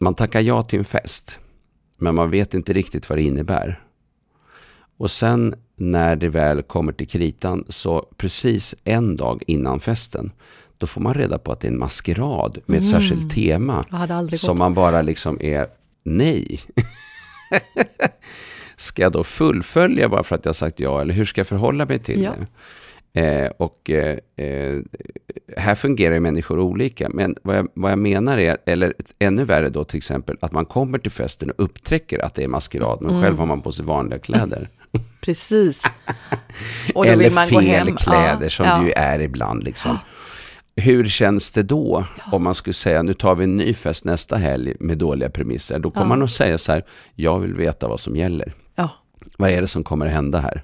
man 0.00 0.14
tackar 0.14 0.40
ja 0.40 0.62
till 0.62 0.78
en 0.78 0.84
fest 0.84 1.38
men 1.96 2.14
man 2.14 2.30
vet 2.30 2.54
inte 2.54 2.72
riktigt 2.72 3.08
vad 3.08 3.18
det 3.18 3.22
innebär. 3.22 3.80
Och 5.00 5.10
sen 5.10 5.54
när 5.76 6.16
det 6.16 6.28
väl 6.28 6.62
kommer 6.62 6.92
till 6.92 7.08
kritan 7.08 7.64
så 7.68 8.06
precis 8.16 8.74
en 8.84 9.16
dag 9.16 9.42
innan 9.46 9.80
festen 9.80 10.32
då 10.78 10.86
får 10.86 11.00
man 11.00 11.14
reda 11.14 11.38
på 11.38 11.52
att 11.52 11.60
det 11.60 11.68
är 11.68 11.72
en 11.72 11.78
maskerad 11.78 12.58
med 12.66 12.78
ett 12.78 12.90
Mm. 12.92 13.00
särskilt 13.02 13.34
tema 13.34 13.84
som 14.38 14.58
man 14.58 14.74
bara 14.74 15.02
liksom 15.02 15.38
är 15.40 15.66
nej. 16.04 16.60
ska 18.76 19.02
jag 19.02 19.12
då 19.12 19.24
fullfölja 19.24 20.08
bara 20.08 20.22
för 20.22 20.34
att 20.34 20.44
jag 20.44 20.56
sagt 20.56 20.80
ja 20.80 21.00
eller 21.00 21.14
hur 21.14 21.24
ska 21.24 21.40
jag 21.40 21.48
förhålla 21.48 21.86
mig 21.86 21.98
till 21.98 22.22
Ja. 22.22 22.30
det? 22.38 22.46
Eh, 23.12 23.50
och 23.58 23.90
eh, 23.90 24.18
här 25.56 25.74
fungerar 25.74 26.14
ju 26.14 26.20
människor 26.20 26.58
olika. 26.58 27.08
Men 27.08 27.36
vad 27.42 27.56
jag, 27.56 27.68
vad 27.74 27.92
jag 27.92 27.98
menar 27.98 28.38
är, 28.38 28.56
eller 28.66 28.94
ännu 29.18 29.44
värre 29.44 29.68
då 29.68 29.84
till 29.84 29.96
exempel, 29.96 30.36
att 30.40 30.52
man 30.52 30.64
kommer 30.64 30.98
till 30.98 31.10
festen 31.10 31.50
och 31.50 31.64
upptäcker 31.64 32.18
att 32.24 32.34
det 32.34 32.44
är 32.44 32.48
maskerad, 32.48 32.98
men 33.02 33.10
Mm. 33.10 33.22
själv 33.22 33.38
har 33.38 33.46
man 33.46 33.62
på 33.62 33.72
sig 33.72 33.84
vanliga 33.84 34.18
kläder. 34.18 34.68
Precis. 35.20 35.82
Och 36.94 37.04
då 37.04 37.10
eller 37.10 37.24
vill 37.24 37.32
man 37.32 37.48
gå 37.48 37.60
fel 37.60 37.86
hem. 37.86 37.96
kläder 37.96 38.42
Ja, 38.42 38.50
som 38.50 38.66
ja. 38.66 38.78
det 38.78 38.86
ju 38.86 38.92
är 38.92 39.20
ibland. 39.20 39.64
Liksom. 39.64 39.98
Hur 40.76 41.04
känns 41.08 41.50
det 41.52 41.62
då 41.62 42.04
om 42.32 42.42
man 42.44 42.54
skulle 42.54 42.74
säga 42.74 43.02
nu 43.02 43.14
tar 43.14 43.34
vi 43.34 43.44
en 43.44 43.56
ny 43.56 43.74
fest 43.74 44.04
nästa 44.04 44.36
helg 44.36 44.74
med 44.80 44.98
dåliga 44.98 45.30
premisser? 45.30 45.78
Då 45.78 45.90
kommer 45.90 46.04
Ja. 46.06 46.08
man 46.08 46.22
att 46.22 46.30
säga 46.30 46.58
så 46.58 46.72
här, 46.72 46.84
jag 47.14 47.38
vill 47.38 47.54
veta 47.54 47.88
vad 47.88 48.00
som 48.00 48.16
gäller. 48.16 48.52
Ja. 48.74 48.88
Vad 49.38 49.50
är 49.50 49.60
det 49.60 49.68
som 49.68 49.84
kommer 49.84 50.06
att 50.06 50.12
hända 50.12 50.38
här? 50.38 50.62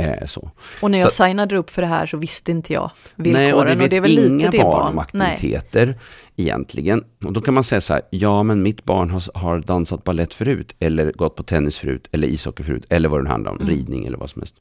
Eh, 0.00 0.26
så. 0.26 0.50
Och 0.82 0.90
när 0.90 0.98
jag 0.98 1.12
Så- 1.12 1.24
signade 1.24 1.56
upp 1.56 1.70
för 1.70 1.82
det 1.82 1.88
här 1.88 2.06
så 2.06 2.16
visste 2.16 2.50
inte 2.50 2.72
jag 2.72 2.90
villkoren. 3.16 3.44
Nej, 3.44 3.54
och 3.54 3.64
det 3.64 3.74
vet 3.74 3.92
är 3.92 4.00
väl 4.00 4.10
lite 4.10 4.28
inga 4.28 4.50
det 4.50 4.58
barn 4.58 4.98
om 4.98 5.04
Nej. 5.12 5.32
aktiviteter 5.34 5.98
egentligen. 6.36 7.04
Och 7.24 7.32
då 7.32 7.40
kan 7.40 7.54
man 7.54 7.64
säga 7.64 7.80
så 7.80 7.92
här, 7.92 8.02
ja 8.10 8.42
men 8.42 8.62
mitt 8.62 8.84
barn 8.84 9.10
har, 9.10 9.38
har 9.38 9.58
dansat 9.58 10.04
ballett 10.04 10.34
förut, 10.34 10.74
eller 10.78 11.12
gått 11.12 11.36
på 11.36 11.42
tennis 11.42 11.78
förut, 11.78 12.08
eller 12.12 12.28
ishockey 12.28 12.62
förut, 12.62 12.86
eller 12.90 13.08
vad 13.08 13.24
det 13.24 13.30
handlar 13.30 13.50
om, 13.52 13.56
Mm. 13.60 13.68
ridning 13.68 14.04
eller 14.06 14.18
vad 14.18 14.30
som 14.30 14.42
helst. 14.42 14.56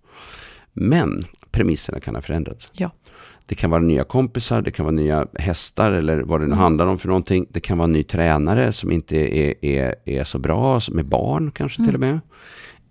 Men 0.74 1.19
premisserna 1.51 2.00
kan 2.00 2.15
ha 2.15 2.22
förändrats. 2.22 2.69
Ja. 2.74 2.91
Det 3.46 3.55
kan 3.55 3.69
vara 3.69 3.81
nya 3.81 4.03
kompisar, 4.03 4.62
det 4.62 4.72
kan 4.72 4.86
vara 4.86 4.96
nya 4.96 5.27
hästar 5.39 5.91
eller 5.91 6.19
vad 6.19 6.39
det 6.39 6.46
nu 6.46 6.51
Mm. 6.53 6.60
handlar 6.60 6.86
om 6.86 7.00
för 7.00 7.08
någonting. 7.08 7.46
Det 7.50 7.60
kan 7.60 7.77
vara 7.77 7.84
en 7.86 7.91
ny 7.91 8.03
tränare 8.03 8.72
som 8.72 8.91
inte 8.91 9.17
är, 9.38 9.65
är, 9.65 9.96
är 10.05 10.24
så 10.24 10.39
bra, 10.39 10.79
som 10.79 11.00
är 11.00 11.03
barn 11.03 11.51
kanske 11.51 11.77
till 11.86 11.96
och 11.96 12.03
Mm. 12.03 12.10
med. 12.10 12.19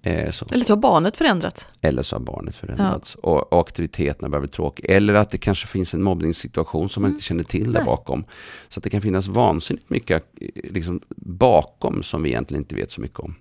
Eh, 0.02 0.30
så. 0.30 0.46
Eller 0.52 0.64
så 0.64 0.72
har 0.72 0.78
barnet 0.80 1.16
förändrats. 1.16 1.66
Eller 1.82 2.02
så 2.02 2.16
har 2.16 2.20
barnet 2.20 2.56
förändrats 2.56 3.14
och, 3.14 3.52
och 3.52 3.60
aktiviteterna 3.60 4.28
börjar 4.28 4.40
bli 4.40 4.50
tråkiga. 4.50 4.94
Eller 4.96 5.14
att 5.14 5.30
det 5.30 5.38
kanske 5.38 5.66
finns 5.66 5.94
en 5.94 6.02
mobbningssituation 6.02 6.88
som 6.88 7.02
man 7.02 7.10
inte 7.10 7.24
känner 7.24 7.44
till 7.44 7.60
där 7.64 7.68
Mm. 7.70 7.74
Nej. 7.74 7.84
bakom. 7.84 8.24
Så 8.68 8.80
att 8.80 8.84
det 8.84 8.90
kan 8.90 9.02
finnas 9.02 9.28
vansinnigt 9.28 9.90
mycket 9.90 10.24
eh, 10.40 10.48
liksom, 10.72 11.00
bakom 11.16 12.02
som 12.02 12.22
vi 12.22 12.28
egentligen 12.30 12.62
inte 12.62 12.74
vet 12.74 12.90
så 12.90 13.00
mycket 13.00 13.18
om. 13.20 13.34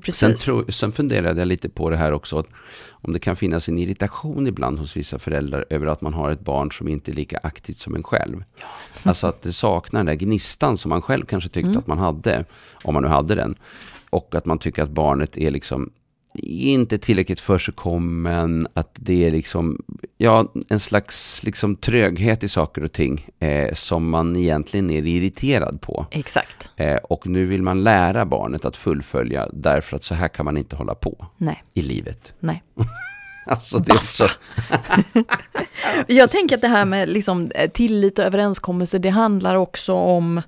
Precis. 0.00 0.16
Sen, 0.16 0.34
tro, 0.36 0.72
sen 0.72 0.92
funderade 0.92 1.40
jag 1.40 1.48
lite 1.48 1.68
på 1.68 1.90
det 1.90 1.96
här 1.96 2.12
också, 2.12 2.44
om 2.90 3.12
det 3.12 3.18
kan 3.18 3.36
finnas 3.36 3.68
en 3.68 3.78
irritation 3.78 4.46
ibland 4.46 4.78
hos 4.78 4.96
vissa 4.96 5.18
föräldrar 5.18 5.64
över 5.70 5.86
att 5.86 6.00
man 6.00 6.14
har 6.14 6.30
ett 6.30 6.40
barn 6.40 6.72
som 6.72 6.88
inte 6.88 7.10
är 7.10 7.14
lika 7.14 7.38
aktivt 7.42 7.78
som 7.78 7.94
en 7.94 8.02
själv. 8.02 8.44
Alltså 9.02 9.26
att 9.26 9.42
det 9.42 9.52
saknar 9.52 10.00
den 10.00 10.06
där 10.06 10.14
gnistan 10.14 10.76
som 10.76 10.88
man 10.88 11.02
själv 11.02 11.24
kanske 11.26 11.48
tyckte 11.50 11.68
Mm. 11.68 11.78
att 11.78 11.86
man 11.86 11.98
hade, 11.98 12.44
om 12.84 12.94
man 12.94 13.02
nu 13.02 13.08
hade 13.08 13.34
den. 13.34 13.54
Och 14.10 14.34
att 14.34 14.46
man 14.46 14.58
tycker 14.58 14.82
att 14.82 14.90
barnet 14.90 15.36
är 15.36 15.50
liksom 15.50 15.90
inte 16.42 16.98
tillräckligt 16.98 17.40
försigkommen, 17.40 18.68
att 18.74 18.90
det 18.94 19.26
är 19.26 19.30
liksom, 19.30 19.82
ja, 20.16 20.52
en 20.68 20.80
slags 20.80 21.42
liksom 21.42 21.76
tröghet 21.76 22.42
i 22.42 22.48
saker 22.48 22.84
och 22.84 22.92
ting 22.92 23.26
eh, 23.38 23.74
som 23.74 24.10
man 24.10 24.36
egentligen 24.36 24.90
är 24.90 25.06
irriterad 25.06 25.80
på. 25.80 26.06
Exakt. 26.10 26.68
Eh, 26.76 26.96
och 26.96 27.26
nu 27.26 27.46
vill 27.46 27.62
man 27.62 27.84
lära 27.84 28.26
barnet 28.26 28.64
att 28.64 28.76
fullfölja 28.76 29.48
därför 29.52 29.96
att 29.96 30.02
så 30.02 30.14
här 30.14 30.28
kan 30.28 30.44
man 30.44 30.56
inte 30.56 30.76
hålla 30.76 30.94
på 30.94 31.26
Nej, 31.36 31.62
i 31.74 31.82
livet. 31.82 32.32
nej. 32.40 32.62
Alltså 33.46 33.78
det 33.78 33.92
är 33.92 33.96
så, 33.96 34.28
Jag 36.06 36.30
tänker 36.30 36.54
att 36.54 36.60
det 36.60 36.68
här 36.68 36.84
med 36.84 37.08
liksom 37.08 37.50
eh, 37.54 37.70
tillit 37.70 38.18
och 38.18 38.24
överenskommelse, 38.24 38.98
det 38.98 39.08
handlar 39.08 39.54
också 39.54 39.92
om 39.92 40.42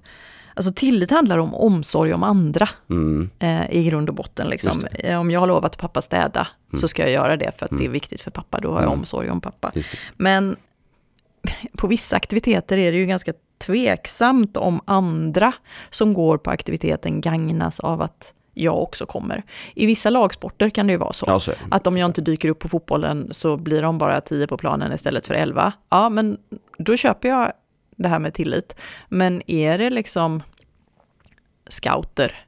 Alltså 0.54 0.72
tillit 0.72 1.10
handlar 1.10 1.38
om 1.38 1.54
omsorg 1.54 2.14
om 2.14 2.22
andra 2.22 2.68
mm, 2.90 3.30
eh, 3.38 3.70
i 3.70 3.84
grund 3.84 4.08
och 4.08 4.14
botten. 4.14 4.48
Liksom. 4.48 4.84
Eh, 4.86 5.20
Om 5.20 5.30
jag 5.30 5.40
har 5.40 5.46
lovat 5.46 5.78
pappa 5.78 6.00
städa 6.00 6.48
så 6.80 6.88
ska 6.88 7.02
jag 7.02 7.10
göra 7.10 7.36
det 7.36 7.52
för 7.58 7.64
att 7.64 7.70
det 7.70 7.76
är 7.76 7.80
Mm. 7.80 7.92
viktigt 7.92 8.20
för 8.20 8.30
pappa. 8.30 8.60
Då 8.60 8.68
har 8.68 8.76
jag 8.80 8.86
Mm. 8.88 8.98
omsorg 9.00 9.30
om 9.30 9.40
pappa. 9.40 9.72
Men 10.16 10.56
på 11.76 11.86
vissa 11.86 12.16
aktiviteter 12.16 12.78
är 12.78 12.92
det 12.92 12.98
ju 12.98 13.06
ganska 13.06 13.32
tveksamt 13.58 14.56
om 14.56 14.80
andra 14.84 15.52
som 15.90 16.14
går 16.14 16.38
på 16.38 16.50
aktiviteten 16.50 17.20
gagnas 17.20 17.80
av 17.80 18.02
att 18.02 18.32
jag 18.54 18.82
också 18.82 19.06
kommer. 19.06 19.42
I 19.74 19.86
vissa 19.86 20.10
lagsporter 20.10 20.70
kan 20.70 20.86
det 20.86 20.90
ju 20.92 20.96
vara 20.96 21.12
så. 21.12 21.24
Ja, 21.28 21.40
så 21.40 21.50
är 21.50 21.54
det. 21.54 21.76
Att 21.76 21.86
om 21.86 21.98
jag 21.98 22.08
inte 22.08 22.20
dyker 22.20 22.48
upp 22.48 22.58
på 22.58 22.68
fotbollen 22.68 23.28
så 23.30 23.56
blir 23.56 23.82
de 23.82 23.98
bara 23.98 24.20
10 24.20 24.46
på 24.46 24.56
planen 24.56 24.92
istället 24.92 25.26
för 25.26 25.34
11. 25.34 25.72
Ja, 25.90 26.08
men 26.08 26.38
då 26.78 26.96
köper 26.96 27.28
jag 27.28 27.52
det 28.02 28.08
här 28.08 28.18
med 28.18 28.34
tillit. 28.34 28.76
Men 29.08 29.42
är 29.50 29.78
det 29.78 29.90
liksom 29.90 30.42
scouter 31.68 32.44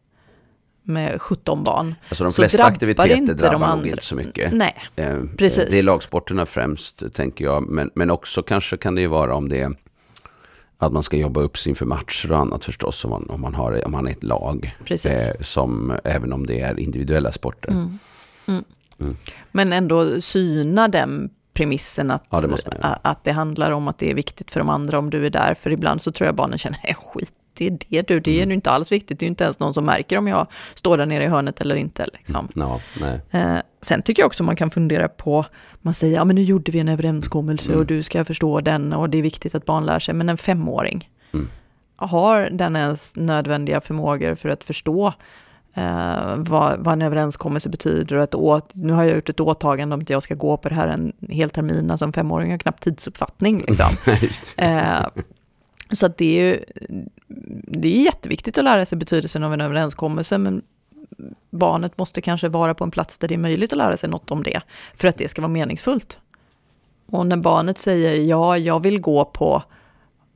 med 0.83 1.23
17 1.23 1.65
barn? 1.65 1.95
Alltså 2.09 2.25
de 2.25 2.33
flesta 2.33 2.65
aktiviteter 2.65 3.17
inte 3.17 3.35
drabbar 3.35 3.59
nog 3.59 3.69
andra. 3.69 3.89
inte 3.89 4.05
så 4.05 4.17
mycket. 4.17 4.53
Nej, 4.53 4.77
Eh, 4.97 5.19
Precis. 5.39 5.69
Det 5.71 5.79
är 5.79 5.83
lagsporterna 5.83 6.47
främst, 6.47 7.15
tänker 7.15 7.45
jag. 7.45 7.69
Men, 7.69 7.91
men 7.95 8.11
också 8.11 8.43
kanske 8.43 8.77
kan 8.77 8.95
det 8.95 9.01
ju 9.01 9.07
vara 9.07 9.35
om 9.35 9.49
det 9.49 9.61
är 9.61 9.77
att 10.79 10.93
man 10.93 11.03
ska 11.03 11.17
jobba 11.17 11.41
upp 11.41 11.59
sig 11.59 11.71
inför 11.71 11.87
matcher 11.87 12.33
och 12.33 12.39
annat 12.39 12.65
förstås. 12.65 13.05
Om 13.05 13.11
man, 13.11 13.31
om 13.31 13.41
man, 13.41 13.55
har, 13.55 13.85
om 13.85 13.93
man 13.93 14.07
är 14.07 14.11
ett 14.11 14.23
lag. 14.25 14.77
precis. 14.85 15.13
Eh, 15.13 15.41
som, 15.41 15.99
även 16.05 16.33
om 16.33 16.47
det 16.47 16.61
är 16.61 16.81
individuella 16.81 17.33
sporter. 17.33 17.71
Mm. 17.71 17.99
Mm. 18.47 18.65
Mm. 19.01 19.17
Men 19.53 19.73
ändå 19.73 20.21
syna 20.21 20.89
den 20.89 21.31
premissen 21.55 22.11
att, 22.11 22.25
Ja, 22.31 22.41
det 22.41 22.99
att 23.03 23.25
det 23.25 23.33
handlar 23.33 23.71
om 23.71 23.89
att 23.89 23.99
det 23.99 24.11
är 24.11 24.15
viktigt 24.15 24.51
för 24.51 24.61
de 24.61 24.69
andra 24.69 24.99
om 24.99 25.11
du 25.11 25.27
är 25.27 25.31
där. 25.31 25.55
För 25.55 25.71
ibland 25.71 26.03
så 26.03 26.13
tror 26.13 26.27
jag 26.27 26.35
barnen 26.35 26.59
känner, 26.59 26.79
"Äh, 26.83 26.95
skit 26.97 27.33
i 27.59 27.71
det 27.71 28.09
du, 28.09 28.21
det 28.21 28.31
är 28.31 28.37
Mm. 28.37 28.49
ju 28.49 28.55
inte 28.55 28.71
alls 28.71 28.93
viktigt. 28.93 29.19
Det 29.19 29.23
är 29.25 29.27
ju 29.27 29.31
inte 29.31 29.45
ens 29.45 29.59
någon 29.59 29.75
som 29.75 29.85
märker 29.85 30.19
om 30.19 30.27
jag 30.29 30.47
står 30.75 30.97
där 30.97 31.07
nere 31.07 31.25
i 31.25 31.27
hörnet 31.27 31.61
eller 31.61 31.75
inte. 31.77 32.07
Liksom. 32.13 32.49
Ja, 32.55 32.81
nej. 33.01 33.21
Eh, 33.31 33.57
sen 33.81 34.03
tycker 34.03 34.23
jag 34.23 34.27
också 34.27 34.43
man 34.43 34.57
kan 34.57 34.71
fundera 34.71 35.09
på, 35.09 35.45
man 35.81 35.95
säger, 35.95 36.17
ja 36.17 36.25
men 36.25 36.37
nu 36.37 36.43
gjorde 36.43 36.73
vi 36.73 36.79
en 36.79 36.89
överenskommelse 36.89 37.69
Mm. 37.69 37.81
och 37.81 37.87
du 37.87 38.03
ska 38.03 38.25
förstå 38.25 38.61
den 38.61 38.93
och 38.93 39.11
det 39.11 39.19
är 39.19 39.23
viktigt 39.23 39.55
att 39.55 39.65
barn 39.65 39.87
lär 39.87 39.99
sig. 39.99 40.15
Men 40.15 40.29
en 40.29 40.37
femåring, 40.37 41.11
Mm. 41.33 41.49
har 41.97 42.49
den 42.53 42.77
ens 42.77 43.17
nödvändiga 43.17 43.81
förmågor 43.81 44.35
för 44.35 44.49
att 44.49 44.65
förstå 44.65 45.13
eh, 45.75 46.37
vad, 46.37 46.79
vad 46.81 46.93
en 46.93 47.03
överenskommelse 47.03 47.69
betyder 47.69 48.17
och 48.17 48.23
att 48.23 48.35
åt, 48.35 48.71
nu 48.75 48.93
har 48.93 49.05
jag 49.05 49.15
gjort 49.15 49.29
ett 49.29 49.41
åtagande 49.41 49.95
om 49.95 50.03
att 50.03 50.11
jag 50.11 50.23
ska 50.23 50.35
gå 50.35 50.57
på 50.57 50.69
det 50.69 50.75
här 50.75 50.89
en 50.89 51.13
hel 51.29 51.51
termin, 51.51 51.91
alltså 51.91 52.05
en 52.05 52.13
femåring 52.13 52.51
har 52.51 52.59
knappt 52.59 52.83
tidsuppfattning. 52.83 53.65
Liksom. 53.69 53.87
Eh, 54.57 55.07
så 55.93 56.07
att 56.07 56.17
det 56.17 56.39
är 56.39 56.45
ju 56.45 56.65
det 57.67 57.89
är 57.89 58.05
jätteviktigt 58.05 58.59
att 58.59 58.65
lära 58.65 58.87
sig 58.87 58.99
betydelsen 58.99 59.45
av 59.45 59.55
en 59.55 59.61
överenskommelse, 59.61 60.39
men 60.39 60.63
barnet 61.51 61.99
måste 61.99 62.21
kanske 62.21 62.49
vara 62.49 62.75
på 62.75 62.85
en 62.85 62.91
plats 62.91 63.19
där 63.19 63.29
det 63.29 63.35
är 63.35 63.39
möjligt 63.39 63.73
att 63.73 63.79
lära 63.79 63.97
sig 63.97 64.11
något 64.11 64.31
om 64.31 64.43
det, 64.43 64.61
för 64.95 65.09
att 65.09 65.19
det 65.19 65.29
ska 65.29 65.43
vara 65.43 65.53
meningsfullt. 65.53 66.19
Och 67.07 67.27
när 67.27 67.37
barnet 67.37 67.79
säger 67.79 68.15
ja, 68.15 68.59
jag 68.59 68.83
vill 68.83 69.01
gå 69.01 69.25
på, 69.25 69.63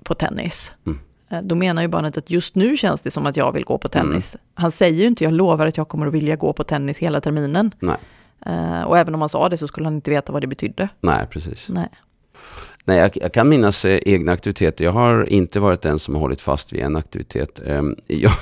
på 0.05 0.15
tennis, 0.15 0.73
Mm. 0.87 0.99
Eh, 1.31 1.41
då 1.43 1.55
menar 1.55 1.83
ju 1.83 1.89
barnet 1.89 2.17
att 2.17 2.31
just 2.31 2.55
nu 2.55 2.77
känns 2.77 3.01
det 3.01 3.11
som 3.11 3.27
att 3.27 3.37
jag 3.37 3.53
vill 3.53 3.65
gå 3.65 3.79
på 3.79 3.89
tennis. 3.89 4.37
Han 4.55 4.71
säger 4.71 5.01
ju 5.01 5.07
inte 5.07 5.25
jag 5.25 5.33
lovar 5.33 5.67
att 5.67 5.77
jag 5.77 5.89
kommer 5.89 6.07
att 6.07 6.15
vilja 6.15 6.37
gå 6.37 6.53
på 6.53 6.65
tennis 6.65 6.99
hela 6.99 7.21
terminen. 7.21 7.71
Nej. 7.79 7.97
Eh, 8.47 8.83
och 8.83 8.99
även 8.99 9.15
om 9.15 9.21
han 9.21 9.29
sa 9.29 9.49
det 9.49 9.59
så 9.59 9.69
skulle 9.69 9.87
han 9.87 9.95
inte 9.95 10.11
veta 10.11 10.33
vad 10.33 10.43
det 10.43 10.47
betydde. 10.47 10.89
nej, 11.01 11.27
precis. 11.31 11.67
Nej. 11.69 11.89
Nej, 12.85 12.99
jag, 12.99 13.11
jag 13.15 13.33
kan 13.33 13.49
minnas 13.49 13.85
eh, 13.85 14.01
egna 14.07 14.33
aktiviteter. 14.33 14.85
Jag 14.85 14.93
har 14.93 15.29
inte 15.29 15.61
varit 15.61 15.83
den 15.83 15.99
som 15.99 16.15
har 16.15 16.21
hållit 16.21 16.41
fast 16.41 16.73
vid 16.73 16.81
en 16.81 16.97
aktivitet. 16.97 17.61
Eh, 17.67 17.83
jag 18.07 18.33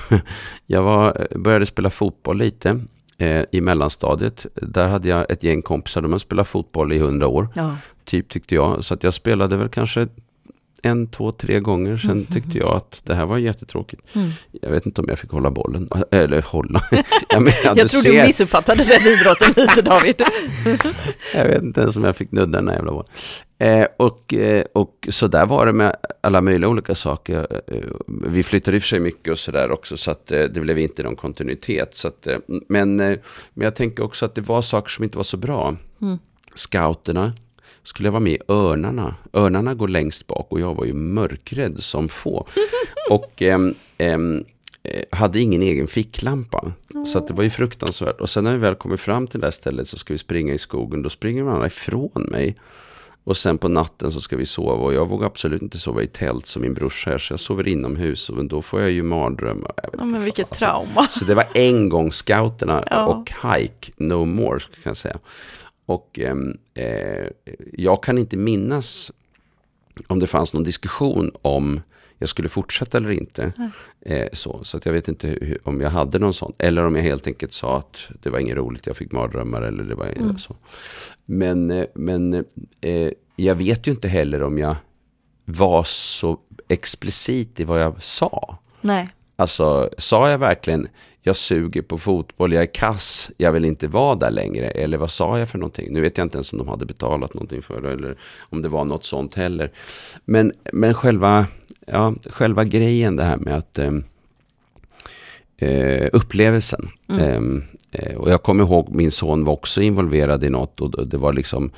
jag 0.66 0.82
var, 0.82 1.26
började 1.38 1.66
spela 1.66 1.90
fotboll 1.90 2.38
lite 2.38 2.80
eh, 3.18 3.44
i 3.52 3.60
mellanstadiet. 3.60 4.46
Där 4.54 4.88
hade 4.88 5.08
jag 5.08 5.30
ett 5.30 5.42
gäng 5.42 5.62
kompisar, 5.62 6.02
de 6.02 6.12
har 6.12 6.18
spelat 6.18 6.48
fotboll 6.48 6.92
i 6.92 6.98
hundra 6.98 7.26
år. 7.26 7.48
Ja. 7.54 7.76
Typ 8.04 8.28
tyckte 8.28 8.54
jag. 8.54 8.84
Så 8.84 8.94
att 8.94 9.02
jag 9.02 9.14
spelade 9.14 9.56
väl 9.56 9.68
kanske 9.68 10.08
en, 10.84 11.06
två, 11.06 11.32
tre 11.32 11.60
gånger. 11.60 11.96
Sen 11.96 12.10
Mm. 12.10 12.24
tyckte 12.26 12.58
jag 12.58 12.76
att 12.76 13.00
det 13.04 13.14
här 13.14 13.26
var 13.26 13.38
jättetråkigt. 13.38 14.02
Mm. 14.14 14.30
Jag 14.62 14.70
vet 14.70 14.86
inte 14.86 15.00
om 15.00 15.06
jag 15.08 15.18
fick 15.18 15.30
hålla 15.30 15.50
bollen. 15.50 15.88
Eller 16.10 16.42
hålla. 16.42 16.82
jag, 17.28 17.42
menar, 17.42 17.56
Jag 17.64 17.76
du 17.76 17.88
tror 17.88 18.02
du 18.02 18.18
ser. 18.18 18.26
missuppfattade 18.26 18.84
den 18.84 19.06
idrotten 19.06 19.52
lite 19.56 19.82
David. 19.82 20.22
Jag 21.34 21.44
vet 21.44 21.62
inte 21.62 21.80
ens 21.80 21.96
om 21.96 22.04
jag 22.04 22.16
fick 22.16 22.32
nudda 22.32 22.58
den 22.58 22.68
här 22.68 22.74
jävla 22.76 22.92
bollen. 22.92 23.08
Eh, 23.58 23.86
och, 23.96 24.34
eh, 24.34 24.64
och 24.74 25.08
så 25.10 25.26
där 25.26 25.46
var 25.46 25.66
det 25.66 25.72
med 25.72 25.96
alla 26.20 26.40
möjliga 26.40 26.68
olika 26.68 26.94
saker. 26.94 27.46
Eh, 27.66 27.78
vi 28.06 28.42
flyttade 28.42 28.76
i 28.76 28.78
och 28.78 28.82
för 28.82 28.88
sig 28.88 29.00
mycket 29.00 29.30
och 29.32 29.38
sådär 29.38 29.70
också, 29.70 29.96
så 29.96 30.10
att 30.10 30.32
eh, 30.32 30.42
det 30.42 30.60
blev 30.60 30.78
inte 30.78 31.02
någon 31.02 31.16
kontinuitet. 31.16 31.94
Så 31.96 32.08
att, 32.08 32.26
eh, 32.26 32.36
men, 32.68 33.00
eh, 33.00 33.18
men 33.54 33.64
jag 33.64 33.74
tänker 33.76 34.04
också 34.04 34.24
att 34.24 34.34
det 34.34 34.40
var 34.40 34.62
saker 34.62 34.90
som 34.90 35.04
inte 35.04 35.16
var 35.16 35.24
så 35.24 35.36
bra. 35.36 35.76
Mm. 36.02 36.18
Scouterna, 36.54 37.32
skulle 37.84 38.06
jag 38.06 38.12
vara 38.12 38.20
med 38.20 38.32
i 38.32 38.38
Örnarna. 38.48 39.14
Örnarna 39.32 39.74
går 39.74 39.88
längst 39.88 40.26
bak 40.26 40.46
och 40.50 40.60
jag 40.60 40.74
var 40.74 40.84
ju 40.84 40.92
mörkrädd 40.92 41.82
som 41.82 42.08
få. 42.08 42.46
Och 43.10 43.42
ehm, 43.42 43.74
ehm, 43.98 44.44
eh, 44.82 45.04
hade 45.18 45.40
ingen 45.40 45.62
egen 45.62 45.86
ficklampa. 45.88 46.72
Så 47.06 47.18
att 47.18 47.26
det 47.28 47.34
var 47.34 47.44
ju 47.44 47.50
fruktansvärt. 47.50 48.20
Och 48.20 48.30
sen 48.30 48.44
när 48.44 48.52
vi 48.52 48.58
väl 48.58 48.74
kommer 48.74 48.96
fram 48.96 49.26
till 49.26 49.40
det 49.40 49.46
här 49.46 49.50
stället 49.52 49.88
så 49.88 49.98
ska 49.98 50.14
vi 50.14 50.18
springa 50.18 50.54
i 50.54 50.58
skogen. 50.58 51.02
Då 51.02 51.10
springer 51.10 51.44
man 51.44 51.66
ifrån 51.66 52.26
mig. 52.30 52.56
Och 53.26 53.36
sen 53.36 53.58
på 53.58 53.68
natten 53.68 54.12
så 54.12 54.20
ska 54.20 54.36
vi 54.36 54.46
sova. 54.46 54.72
Och 54.84 54.94
jag 54.94 55.08
vågar 55.08 55.26
absolut 55.26 55.62
inte 55.62 55.78
sova 55.78 56.02
i 56.02 56.06
tält 56.06 56.46
som 56.46 56.62
min 56.62 56.74
brorsa 56.74 57.10
här. 57.10 57.18
Så 57.18 57.32
jag 57.32 57.40
sover 57.40 57.68
inomhus. 57.68 58.28
Och 58.30 58.44
då 58.44 58.62
får 58.62 58.80
jag 58.80 58.90
ju 58.90 59.02
mardrömmar. 59.02 59.72
Ja, 59.92 60.04
men 60.04 60.24
vilket 60.24 60.56
fan, 60.56 60.58
trauma. 60.58 61.06
så 61.10 61.24
det 61.24 61.34
var 61.34 61.46
en 61.54 61.88
gång 61.88 62.12
scouterna 62.12 62.84
Ja. 62.90 63.06
och 63.06 63.32
hike, 63.52 63.92
no 63.96 64.24
more 64.24 64.60
kan 64.60 64.68
jag 64.82 64.96
säga. 64.96 65.18
Och 65.86 66.18
ehm, 66.18 66.58
eh, 66.74 67.26
jag 67.72 68.02
kan 68.02 68.18
inte 68.18 68.36
minnas 68.36 69.12
om 70.06 70.18
det 70.18 70.26
fanns 70.26 70.52
någon 70.52 70.62
diskussion 70.64 71.30
om 71.42 71.80
jag 72.18 72.28
skulle 72.28 72.48
fortsätta 72.48 72.98
eller 72.98 73.10
inte. 73.10 73.52
Eh, 74.00 74.28
så 74.32 74.64
så 74.64 74.76
att 74.76 74.86
jag 74.86 74.92
vet 74.92 75.08
inte 75.08 75.28
hur, 75.28 75.58
om 75.64 75.80
jag 75.80 75.90
hade 75.90 76.18
någon 76.18 76.34
sån. 76.34 76.52
Eller 76.58 76.84
om 76.84 76.96
jag 76.96 77.02
helt 77.02 77.26
enkelt 77.26 77.52
sa 77.52 77.78
att 77.78 77.96
det 78.22 78.30
var 78.30 78.38
inget 78.38 78.56
roligt, 78.56 78.86
jag 78.86 78.96
fick 78.96 79.12
mardrömmar 79.12 79.62
eller 79.62 79.84
det 79.84 79.94
var 79.94 80.06
Mm. 80.06 80.38
så. 80.38 80.56
Men, 81.24 81.70
eh, 81.70 81.84
men 81.94 82.44
eh, 82.80 83.10
jag 83.36 83.54
vet 83.54 83.86
ju 83.86 83.90
inte 83.90 84.08
heller 84.08 84.42
om 84.42 84.58
jag 84.58 84.76
var 85.44 85.84
så 85.84 86.38
explicit 86.68 87.60
i 87.60 87.64
vad 87.64 87.82
jag 87.82 88.04
sa. 88.04 88.58
Nej. 88.80 89.08
Alltså, 89.36 89.90
sa 89.98 90.30
jag 90.30 90.38
verkligen 90.38 90.88
jag 91.26 91.36
suger 91.36 91.82
på 91.82 91.98
fotboll, 91.98 92.52
jag 92.52 92.62
är 92.62 92.74
kass, 92.74 93.30
jag 93.36 93.52
vill 93.52 93.64
inte 93.64 93.88
vara 93.88 94.14
där 94.14 94.30
längre? 94.30 94.70
Eller 94.70 94.98
vad 94.98 95.10
sa 95.10 95.38
jag 95.38 95.48
för 95.48 95.58
någonting? 95.58 95.92
Nu 95.92 96.00
vet 96.00 96.18
jag 96.18 96.24
inte 96.24 96.36
ens 96.36 96.52
om 96.52 96.58
de 96.58 96.68
hade 96.68 96.86
betalat 96.86 97.34
någonting 97.34 97.62
för 97.62 97.80
det 97.80 97.92
eller 97.92 98.16
om 98.38 98.62
det 98.62 98.68
var 98.68 98.84
något 98.84 99.04
sånt 99.04 99.34
heller. 99.34 99.70
Men, 100.24 100.52
men 100.72 100.94
själva, 100.94 101.46
ja, 101.86 102.14
själva 102.26 102.64
grejen 102.64 103.16
det 103.16 103.24
här 103.24 103.36
med 103.36 103.54
att 103.54 103.78
ehm, 103.78 104.04
eh, 105.56 106.08
upplevelsen. 106.12 106.88
Ehm, 107.08 107.56
eh, 107.58 107.73
och 108.16 108.30
jag 108.30 108.42
kommer 108.42 108.64
ihåg 108.64 108.88
min 108.90 109.10
son 109.10 109.44
var 109.44 109.52
också 109.52 109.82
involverad 109.82 110.44
i 110.44 110.50
något 110.50 110.80
och 110.80 111.08
det 111.08 111.18
var 111.18 111.32
liksom 111.32 111.70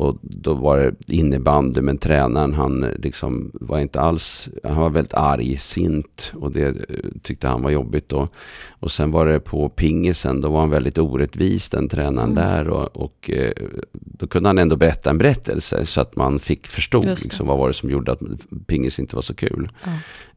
och 0.00 0.18
då 0.22 0.54
var 0.54 0.78
det 0.78 1.14
innebandy 1.14 1.80
men 1.80 1.98
tränaren 1.98 2.54
han 2.54 2.84
eh, 2.84 2.90
liksom 2.98 3.50
var 3.54 3.78
inte 3.78 4.00
alls, 4.00 4.48
han 4.64 4.76
var 4.76 4.90
väldigt 4.90 5.14
argsint 5.14 6.32
och 6.34 6.52
det 6.52 6.66
eh, 6.66 6.74
tyckte 7.22 7.48
han 7.48 7.62
var 7.62 7.70
jobbigt 7.70 8.08
då. 8.08 8.28
Och 8.70 8.92
sen 8.92 9.10
var 9.10 9.26
det 9.26 9.40
på 9.40 9.68
pingisen, 9.68 10.40
då 10.40 10.48
var 10.48 10.60
han 10.60 10.70
väldigt 10.70 10.98
orättvis 10.98 11.70
den 11.70 11.88
tränaren 11.88 12.34
där 12.34 12.68
och, 12.68 12.96
och 12.96 13.30
eh, 13.30 13.52
då 13.92 14.26
kunde 14.26 14.48
han 14.48 14.58
ändå 14.58 14.76
berätta 14.76 15.10
en 15.10 15.18
berättelse 15.18 15.86
så 15.86 16.00
att 16.00 16.16
man 16.16 16.38
fick 16.38 16.90
det. 16.92 17.22
liksom, 17.22 17.46
vad 17.46 17.58
var 17.58 17.68
det 17.68 17.74
som 17.74 17.90
gjorde 17.90 18.12
att 18.12 18.20
pingis 18.66 18.98
inte 18.98 19.14
var 19.14 19.22
så 19.22 19.34
kul. 19.34 19.68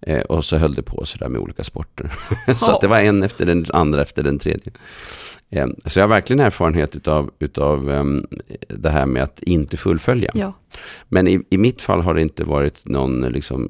Eh, 0.02 0.22
och 0.22 0.46
så 0.46 0.58
höll 0.58 0.74
det 0.74 0.84
på 0.84 1.06
sådär 1.06 1.30
med 1.30 1.42
olika 1.42 1.64
sporter. 1.64 2.14
så 2.56 2.72
att 2.72 2.82
det 2.82 2.88
var 2.88 3.02
en 3.02 3.24
efter 3.24 3.46
den 3.46 3.66
andra 3.70 4.02
efter 4.02 4.24
den 4.24 4.40
tredje. 4.40 4.72
Eh, 5.50 5.68
så 5.86 6.00
jag 6.00 6.04
har 6.04 6.10
verkligen 6.10 6.40
erfarenhet 6.40 6.96
utav, 6.96 7.32
utav 7.40 7.92
ehm, 7.92 8.26
det 8.68 8.90
här 8.90 9.06
med 9.06 9.24
att 9.24 9.40
inte 9.44 9.78
fullfölja. 9.78 10.32
Ja. 10.34 10.54
Men 11.10 11.28
i, 11.28 11.42
i 11.50 11.58
mitt 11.58 11.82
fall 11.82 12.02
har 12.02 12.14
det 12.14 12.22
inte 12.22 12.44
varit 12.44 12.86
någon 12.86 13.22
liksom, 13.22 13.70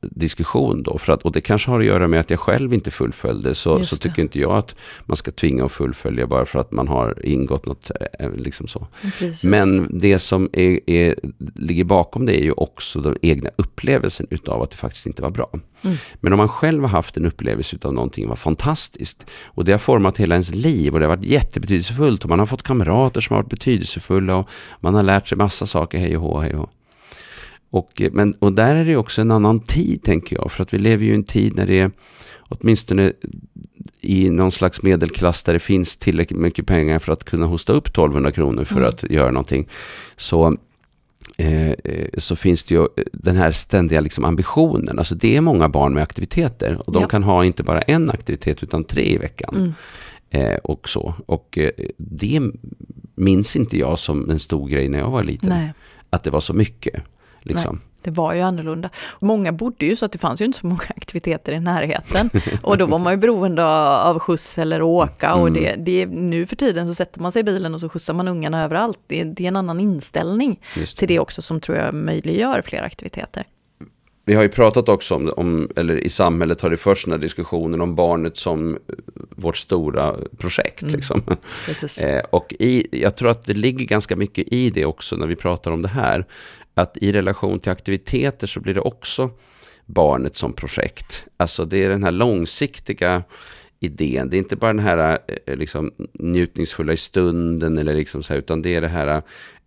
diskussion 0.00 0.82
då. 0.82 0.98
För 0.98 1.12
att, 1.12 1.22
och 1.22 1.32
det 1.32 1.40
kanske 1.40 1.70
har 1.70 1.80
att 1.80 1.86
göra 1.86 2.08
med 2.08 2.20
att 2.20 2.30
jag 2.30 2.40
själv 2.40 2.74
inte 2.74 2.90
fullföljde. 2.90 3.54
Så, 3.54 3.84
så 3.84 3.96
tycker 3.96 4.22
inte 4.22 4.40
jag 4.40 4.52
att 4.52 4.74
man 5.04 5.16
ska 5.16 5.30
tvinga 5.30 5.64
att 5.64 5.72
fullfölja 5.72 6.26
bara 6.26 6.46
för 6.46 6.58
att 6.58 6.72
man 6.72 6.88
har 6.88 7.26
ingått 7.26 7.66
något. 7.66 7.90
eh, 8.18 8.30
Liksom 8.32 8.66
så. 8.66 8.86
Precis. 9.02 9.44
Men 9.44 9.98
det 9.98 10.18
som 10.18 10.50
är, 10.52 10.90
är, 10.90 11.14
ligger 11.54 11.84
bakom 11.84 12.26
det 12.26 12.40
är 12.40 12.44
ju 12.44 12.52
också 12.52 13.00
den 13.00 13.16
egna 13.22 13.50
upplevelsen 13.56 14.26
utav 14.30 14.62
att 14.62 14.70
det 14.70 14.76
faktiskt 14.76 15.06
inte 15.06 15.22
var 15.22 15.30
bra. 15.30 15.50
Mm. 15.82 15.96
Men 16.20 16.32
om 16.32 16.36
man 16.36 16.48
själv 16.48 16.82
har 16.82 16.88
haft 16.88 17.16
en 17.16 17.26
upplevelse 17.26 17.76
utav 17.76 17.94
någonting 17.94 18.28
var 18.28 18.36
fantastiskt 18.36 19.26
och 19.44 19.64
det 19.64 19.72
har 19.72 19.78
format 19.78 20.18
hela 20.18 20.34
ens 20.34 20.54
liv 20.54 20.92
och 20.94 21.00
det 21.00 21.06
har 21.06 21.16
varit 21.16 21.24
jättebetydelsefullt 21.24 22.22
och 22.22 22.28
man 22.28 22.38
har 22.38 22.46
fått 22.46 22.62
kamrater 22.62 23.20
som 23.20 23.34
har 23.36 23.42
varit 23.42 23.50
betydelsefulla 23.50 24.36
och 24.36 24.48
man 24.80 24.94
har 24.94 25.02
lärt 25.02 25.28
sig 25.28 25.38
massa 25.38 25.66
saker, 25.66 25.98
hej 25.98 26.16
och 26.16 26.22
hå, 26.22 26.40
hej 26.40 26.54
och 26.54 26.58
hå. 26.60 26.68
Och, 27.72 28.02
eh, 28.02 28.12
men, 28.12 28.32
och 28.38 28.52
där 28.52 28.76
är 28.76 28.84
det 28.84 28.96
också 28.96 29.20
en 29.20 29.30
annan 29.30 29.60
tid 29.60 30.02
tänker 30.02 30.36
jag, 30.36 30.52
för 30.52 30.62
att 30.62 30.74
vi 30.74 30.78
lever 30.78 31.04
ju 31.04 31.10
i 31.12 31.14
en 31.14 31.24
tid 31.24 31.56
när 31.56 31.66
det 31.66 31.78
är 31.80 31.90
åtminstone 32.48 33.12
i 34.00 34.30
någon 34.30 34.52
slags 34.52 34.82
medelklass 34.82 35.42
där 35.42 35.52
det 35.52 35.58
finns 35.58 35.96
tillräckligt 35.96 36.38
mycket 36.40 36.66
pengar 36.66 36.98
för 36.98 37.12
att 37.12 37.24
kunna 37.24 37.46
hosta 37.46 37.72
upp 37.72 37.86
1200 37.86 38.32
kronor 38.32 38.64
för 38.64 38.76
Mm. 38.76 38.88
att 38.88 39.02
göra 39.02 39.30
någonting. 39.30 39.68
Så, 40.16 40.56
eh, 41.36 41.70
eh, 41.70 42.06
så 42.18 42.36
finns 42.36 42.64
det 42.64 42.74
ju 42.74 42.86
den 43.12 43.36
här 43.36 43.52
ständiga 43.52 44.00
liksom 44.00 44.24
ambitionen. 44.24 44.98
Alltså 44.98 45.14
det 45.14 45.36
är 45.36 45.40
många 45.40 45.68
barn 45.68 45.94
med 45.94 46.02
aktiviteter 46.02 46.80
och 46.86 46.92
de 46.92 47.02
Ja. 47.02 47.08
kan 47.08 47.22
ha 47.22 47.44
inte 47.44 47.62
bara 47.62 47.82
en 47.82 48.10
aktivitet 48.10 48.62
utan 48.62 48.84
tre 48.84 49.14
i 49.14 49.18
veckan. 49.18 49.54
Mm. 49.56 49.72
Eh, 50.30 50.58
och 50.58 50.88
så. 50.88 51.14
Och 51.26 51.58
eh, 51.58 51.70
det 51.96 52.40
minns 53.14 53.56
inte 53.56 53.78
jag 53.78 53.98
som 53.98 54.30
en 54.30 54.38
stor 54.38 54.68
grej 54.68 54.88
när 54.88 54.98
jag 54.98 55.10
var 55.10 55.24
liten. 55.24 55.48
Nej, 55.48 55.72
Att 56.10 56.24
det 56.24 56.30
var 56.30 56.40
så 56.40 56.54
mycket. 56.54 57.02
Liksom. 57.42 57.80
det 58.02 58.10
var 58.10 58.34
ju 58.34 58.40
annorlunda. 58.40 58.90
Många 59.20 59.52
bodde 59.52 59.86
ju 59.86 59.96
så 59.96 60.04
att 60.04 60.12
det 60.12 60.18
fanns 60.18 60.40
ju 60.40 60.44
inte 60.44 60.58
så 60.58 60.66
många 60.66 60.82
aktiviteter 60.96 61.52
i 61.52 61.60
närheten. 61.60 62.30
Och 62.62 62.78
då 62.78 62.86
var 62.86 62.98
man 62.98 63.12
ju 63.12 63.16
beroende 63.16 63.64
av 64.02 64.18
skjuts 64.18 64.58
eller 64.58 64.82
åka. 64.82 65.34
Och 65.34 65.48
Mm. 65.48 65.62
det, 65.62 65.76
det, 65.76 66.06
nu 66.06 66.46
för 66.46 66.56
tiden 66.56 66.88
så 66.88 66.94
sätter 66.94 67.20
man 67.20 67.32
sig 67.32 67.40
i 67.40 67.44
bilen 67.44 67.74
och 67.74 67.80
så 67.80 67.88
skjutsar 67.88 68.14
man 68.14 68.28
ungarna 68.28 68.64
överallt. 68.64 68.98
Det, 69.06 69.24
det 69.24 69.44
är 69.44 69.48
en 69.48 69.56
annan 69.56 69.80
inställning 69.80 70.60
Just 70.76 70.98
till 70.98 71.08
det 71.08 71.18
också 71.18 71.42
som 71.42 71.60
tror 71.60 71.78
jag 71.78 71.94
möjliggör 71.94 72.62
fler 72.62 72.82
aktiviteter. 72.82 73.46
Vi 74.24 74.34
har 74.34 74.42
ju 74.42 74.48
pratat 74.48 74.88
också 74.88 75.14
om, 75.14 75.32
om, 75.36 75.68
eller 75.76 75.96
i 75.96 76.10
samhället 76.10 76.60
har 76.60 76.70
det 76.70 76.76
först 76.76 77.04
den 77.04 77.12
här 77.12 77.18
diskussionen 77.18 77.80
om 77.80 77.94
barnet 77.94 78.36
som 78.36 78.78
vårt 79.36 79.56
stora 79.56 80.16
projekt. 80.38 80.82
Mm. 80.82 80.94
Liksom. 80.94 81.22
Eh, 81.98 82.22
och 82.30 82.54
i, 82.58 83.02
jag 83.02 83.16
tror 83.16 83.30
att 83.30 83.46
det 83.46 83.54
ligger 83.54 83.86
ganska 83.86 84.16
mycket 84.16 84.48
i 84.48 84.70
det 84.70 84.84
också 84.84 85.16
när 85.16 85.26
vi 85.26 85.36
pratar 85.36 85.70
om 85.70 85.82
det 85.82 85.88
här. 85.88 86.26
Att 86.74 86.96
i 86.96 87.12
relation 87.12 87.60
till 87.60 87.72
aktiviteter 87.72 88.46
så 88.46 88.60
blir 88.60 88.74
det 88.74 88.80
också 88.80 89.30
barnet 89.86 90.36
som 90.36 90.52
projekt. 90.52 91.26
Alltså 91.36 91.64
det 91.64 91.84
är 91.84 91.88
den 91.88 92.04
här 92.04 92.10
långsiktiga 92.10 93.22
idén. 93.80 94.30
Det 94.30 94.36
är 94.36 94.38
inte 94.38 94.56
bara 94.56 94.72
den 94.72 94.84
här 94.84 95.18
eh, 95.46 95.56
liksom, 95.56 95.92
njutningsfulla 96.12 96.92
i 96.92 96.96
stunden 96.96 97.78
eller 97.78 97.94
liksom 97.94 98.22
så 98.22 98.32
här, 98.32 98.38
utan 98.38 98.62
det 98.62 98.74
är 98.74 98.80
det 98.80 98.88
här 98.88 99.22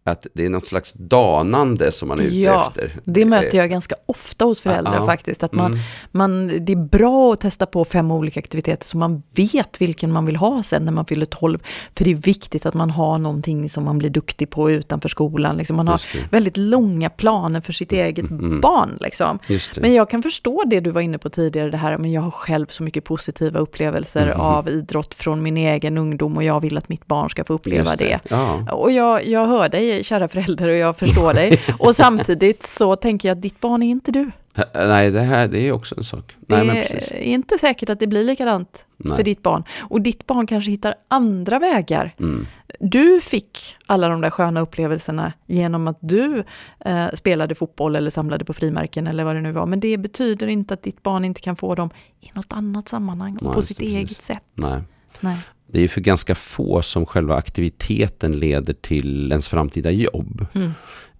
att 0.08 0.28
det 0.34 0.46
är 0.46 0.50
något 0.50 0.66
slags 0.68 0.94
danande 0.94 1.92
som 1.92 2.08
man 2.08 2.20
är 2.20 2.24
ute 2.24 2.36
Ja, 2.36 2.68
efter. 2.68 3.00
Det 3.04 3.26
möter 3.26 3.58
jag 3.58 3.70
ganska 3.70 3.96
ofta 4.06 4.46
hos 4.46 4.62
föräldrar 4.62 4.96
Ja, 4.96 5.06
faktiskt. 5.06 5.44
Att 5.44 5.54
man, 5.54 5.66
Mm. 5.72 5.80
man, 6.12 6.48
det 6.66 6.72
är 6.74 6.88
bra 6.88 7.34
att 7.34 7.40
testa 7.40 7.66
på 7.66 7.86
fem 7.86 8.12
olika 8.12 8.40
aktiviteter 8.40 8.86
så 8.86 8.98
man 8.98 9.24
vet 9.36 9.82
vilken 9.82 10.12
man 10.12 10.26
vill 10.26 10.36
ha 10.36 10.64
sen 10.64 10.86
när 10.86 10.92
man 10.92 11.06
fyller 11.06 11.26
12. 11.26 11.60
För 11.98 12.06
det 12.06 12.12
är 12.12 12.16
viktigt 12.16 12.66
att 12.66 12.74
man 12.74 12.90
har 12.90 13.18
någonting 13.18 13.70
som 13.70 13.84
man 13.84 13.98
blir 13.98 14.10
duktig 14.10 14.50
på 14.50 14.72
utanför 14.72 15.10
skolan. 15.10 15.58
Liksom 15.58 15.76
man 15.76 15.88
har 15.88 16.02
det. 16.14 16.28
väldigt 16.32 16.58
långa 16.58 17.10
planer 17.10 17.62
för 17.62 17.74
sitt 17.74 17.92
eget 17.92 18.30
Mm. 18.32 18.62
barn. 18.62 18.98
Liksom. 19.02 19.40
Det. 19.48 19.78
Men 19.82 19.94
jag 19.94 20.10
kan 20.10 20.24
förstå 20.24 20.64
det 20.68 20.80
du 20.80 20.92
var 20.92 21.02
inne 21.02 21.18
på 21.18 21.30
tidigare, 21.30 21.70
det 21.70 21.78
här 21.78 21.98
men 21.98 22.12
jag 22.12 22.22
har 22.22 22.32
själv 22.32 22.66
så 22.70 22.84
mycket 22.84 23.04
positiva 23.04 23.60
upplevelser 23.60 24.32
Mhm. 24.32 24.40
av 24.42 24.70
idrott 24.70 25.14
från 25.16 25.44
min 25.44 25.58
egen 25.58 25.98
ungdom 25.98 26.38
och 26.38 26.44
jag 26.44 26.60
vill 26.60 26.78
att 26.78 26.90
mitt 26.90 27.06
barn 27.08 27.30
ska 27.30 27.44
få 27.44 27.54
uppleva 27.54 27.84
Just 27.86 27.98
det. 28.00 28.20
Ja. 28.30 28.72
Och 28.72 28.92
jag, 28.92 29.28
jag 29.28 29.48
hör 29.48 29.70
dig, 29.70 29.95
kära 30.04 30.28
förälder, 30.28 30.70
och 30.70 30.76
jag 30.76 30.98
förstår 30.98 31.34
dig. 31.34 31.60
Och 31.80 31.96
samtidigt 31.96 32.64
så 32.64 32.96
tänker 32.96 33.30
jag 33.30 33.36
att 33.36 33.42
ditt 33.42 33.60
barn 33.60 33.84
är 33.84 33.88
inte 33.88 34.12
du. 34.12 34.32
Nej, 34.74 35.12
det 35.12 35.22
här 35.22 35.48
det 35.48 35.68
är 35.68 35.72
också 35.72 35.98
en 35.98 36.04
sak. 36.04 36.36
Nej, 36.48 36.66
men 36.66 36.76
precis. 36.76 37.10
det 37.10 37.30
är 37.30 37.34
inte 37.34 37.58
säkert 37.58 37.90
att 37.90 38.00
det 38.00 38.08
blir 38.08 38.24
likadant 38.24 38.86
Nej. 38.98 39.16
för 39.16 39.24
ditt 39.24 39.44
barn. 39.44 39.64
Och 39.80 40.02
ditt 40.02 40.28
barn 40.28 40.48
kanske 40.48 40.72
hittar 40.72 40.96
andra 41.08 41.60
vägar. 41.60 42.12
Mm. 42.20 42.48
Du 42.80 43.22
fick 43.22 43.78
alla 43.86 44.10
de 44.10 44.22
där 44.22 44.30
sköna 44.30 44.62
upplevelserna 44.62 45.34
genom 45.46 45.88
att 45.88 45.98
du 46.02 46.44
eh, 46.86 47.08
spelade 47.14 47.56
fotboll 47.56 47.96
eller 47.96 48.12
samlade 48.12 48.46
på 48.46 48.54
frimärken 48.54 49.08
eller 49.08 49.24
vad 49.24 49.36
det 49.36 49.42
nu 49.42 49.52
var. 49.52 49.66
Men 49.66 49.80
det 49.80 49.98
betyder 49.98 50.48
inte 50.48 50.74
att 50.74 50.84
ditt 50.84 51.04
barn 51.04 51.26
inte 51.26 51.42
kan 51.42 51.56
få 51.56 51.76
dem 51.76 51.90
i 52.22 52.32
något 52.34 52.54
annat 52.54 52.88
sammanhang, 52.88 53.38
Nej, 53.42 53.54
på 53.54 53.62
sitt 53.62 53.78
precis. 53.78 53.96
eget 53.96 54.22
sätt. 54.22 54.46
Nej. 54.54 54.82
Nej. 55.20 55.38
Det 55.68 55.78
är 55.78 55.82
ju 55.82 55.88
för 55.88 56.02
ganska 56.02 56.36
få 56.36 56.82
som 56.82 57.06
själva 57.06 57.36
aktiviteten 57.36 58.40
leder 58.40 58.74
till 58.74 59.32
ens 59.32 59.48
framtida 59.48 59.92
jobb. 59.92 60.46
Mm. 60.54 60.72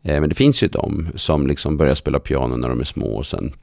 Eh, 0.04 0.20
Men 0.20 0.30
det 0.30 0.36
finns 0.36 0.64
ju 0.64 0.68
de 0.68 1.08
som 1.16 1.48
liksom 1.48 1.78
börjar 1.78 1.96
spela 1.96 2.20
piano 2.20 2.56
när 2.58 2.70
de 2.70 2.80
är 2.80 2.84
små 2.84 3.08
och 3.08 3.26
sen 3.26 3.54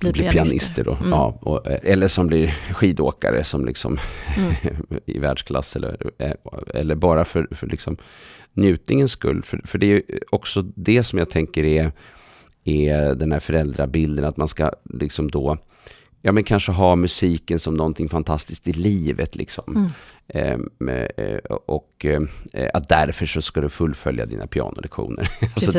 Blir 0.00 0.12
blir 0.12 0.30
pianister. 0.30 0.84
Då. 0.84 0.92
Mm. 0.94 1.10
Ja, 1.10 1.38
och, 1.40 1.66
eh, 1.66 1.78
eller 1.82 2.08
som 2.08 2.26
blir 2.26 2.54
skidåkare 2.72 3.44
som 3.44 3.64
liksom 3.64 3.98
Mm. 4.36 4.52
i 5.06 5.18
världsklass. 5.18 5.76
Eller, 5.76 5.96
eh, 6.18 6.32
eller 6.74 6.94
bara 6.94 7.24
för, 7.24 7.48
för 7.50 7.66
liksom 7.66 7.96
njutningens 8.52 9.12
skull. 9.12 9.42
För, 9.42 9.60
för 9.64 9.78
det 9.78 9.86
är 9.86 9.90
ju 9.90 10.02
också 10.30 10.62
det 10.62 11.02
som 11.02 11.18
jag 11.18 11.30
tänker 11.30 11.64
är, 11.64 11.92
är 12.64 13.14
den 13.14 13.32
här 13.32 13.40
föräldrabilden. 13.40 14.24
Att 14.24 14.36
man 14.36 14.48
ska 14.48 14.70
liksom 14.84 15.30
då 15.30 15.58
Ja 16.22 16.32
men 16.32 16.44
kanske 16.44 16.72
ha 16.72 16.96
musiken 16.96 17.58
som 17.58 17.74
någonting 17.74 18.08
fantastiskt 18.08 18.68
i 18.68 18.72
livet 18.72 19.36
liksom. 19.36 19.76
Mm. 19.76 19.90
Ehm, 20.28 20.88
eh, 20.88 21.38
och 21.66 22.04
eh, 22.04 22.70
att 22.74 22.88
därför 22.88 23.26
så 23.26 23.42
ska 23.42 23.60
du 23.60 23.68
fullfölja 23.68 24.26
dina 24.26 24.46
pianolektioner. 24.46 25.30
alltså. 25.42 25.78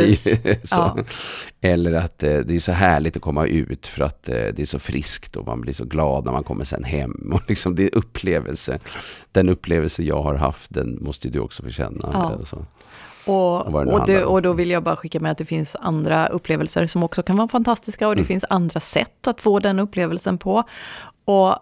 Ja. 0.78 0.98
Eller 1.62 1.94
att 1.94 2.24
eh, 2.24 2.38
det 2.38 2.56
är 2.56 2.60
så 2.60 2.72
härligt 2.72 3.16
att 3.16 3.22
komma 3.22 3.46
ut 3.46 3.88
för 3.88 4.04
att 4.04 4.24
det 4.24 4.60
är 4.60 4.66
så 4.66 4.80
friskt 4.80 5.36
och 5.36 5.46
man 5.46 5.62
blir 5.62 5.74
så 5.74 5.86
glad 5.86 6.26
när 6.26 6.32
man 6.32 6.44
kommer 6.44 6.66
sen 6.66 6.84
hem. 6.84 7.32
Och 7.34 7.50
liksom 7.50 7.76
det 7.76 7.84
är 7.84 7.96
upplevelse. 7.96 8.80
Den 9.32 9.50
upplevelse 9.50 10.04
jag 10.04 10.24
har 10.24 10.36
haft, 10.36 10.74
den 10.74 10.98
måste 11.04 11.30
du 11.30 11.40
också 11.40 11.64
få 11.64 11.70
känna. 11.70 12.10
Ja. 12.14 12.40
Och, 13.26 13.66
och, 13.76 14.06
det, 14.06 14.26
och 14.26 14.42
då 14.42 14.54
vill 14.54 14.70
jag 14.70 14.84
bara 14.84 14.96
skicka 14.96 15.20
med 15.20 15.32
att 15.32 15.38
det 15.38 15.46
finns 15.46 15.76
andra 15.80 16.28
upplevelser 16.28 16.88
som 16.88 17.04
också 17.04 17.24
kan 17.24 17.38
vara 17.38 17.48
fantastiska 17.48 18.08
och 18.08 18.16
det 18.16 18.20
Mm. 18.20 18.28
finns 18.28 18.46
andra 18.50 18.80
sätt 18.80 19.28
att 19.28 19.42
få 19.42 19.60
den 19.60 19.80
upplevelsen 19.80 20.38
på. 20.38 20.64
Och 21.26 21.56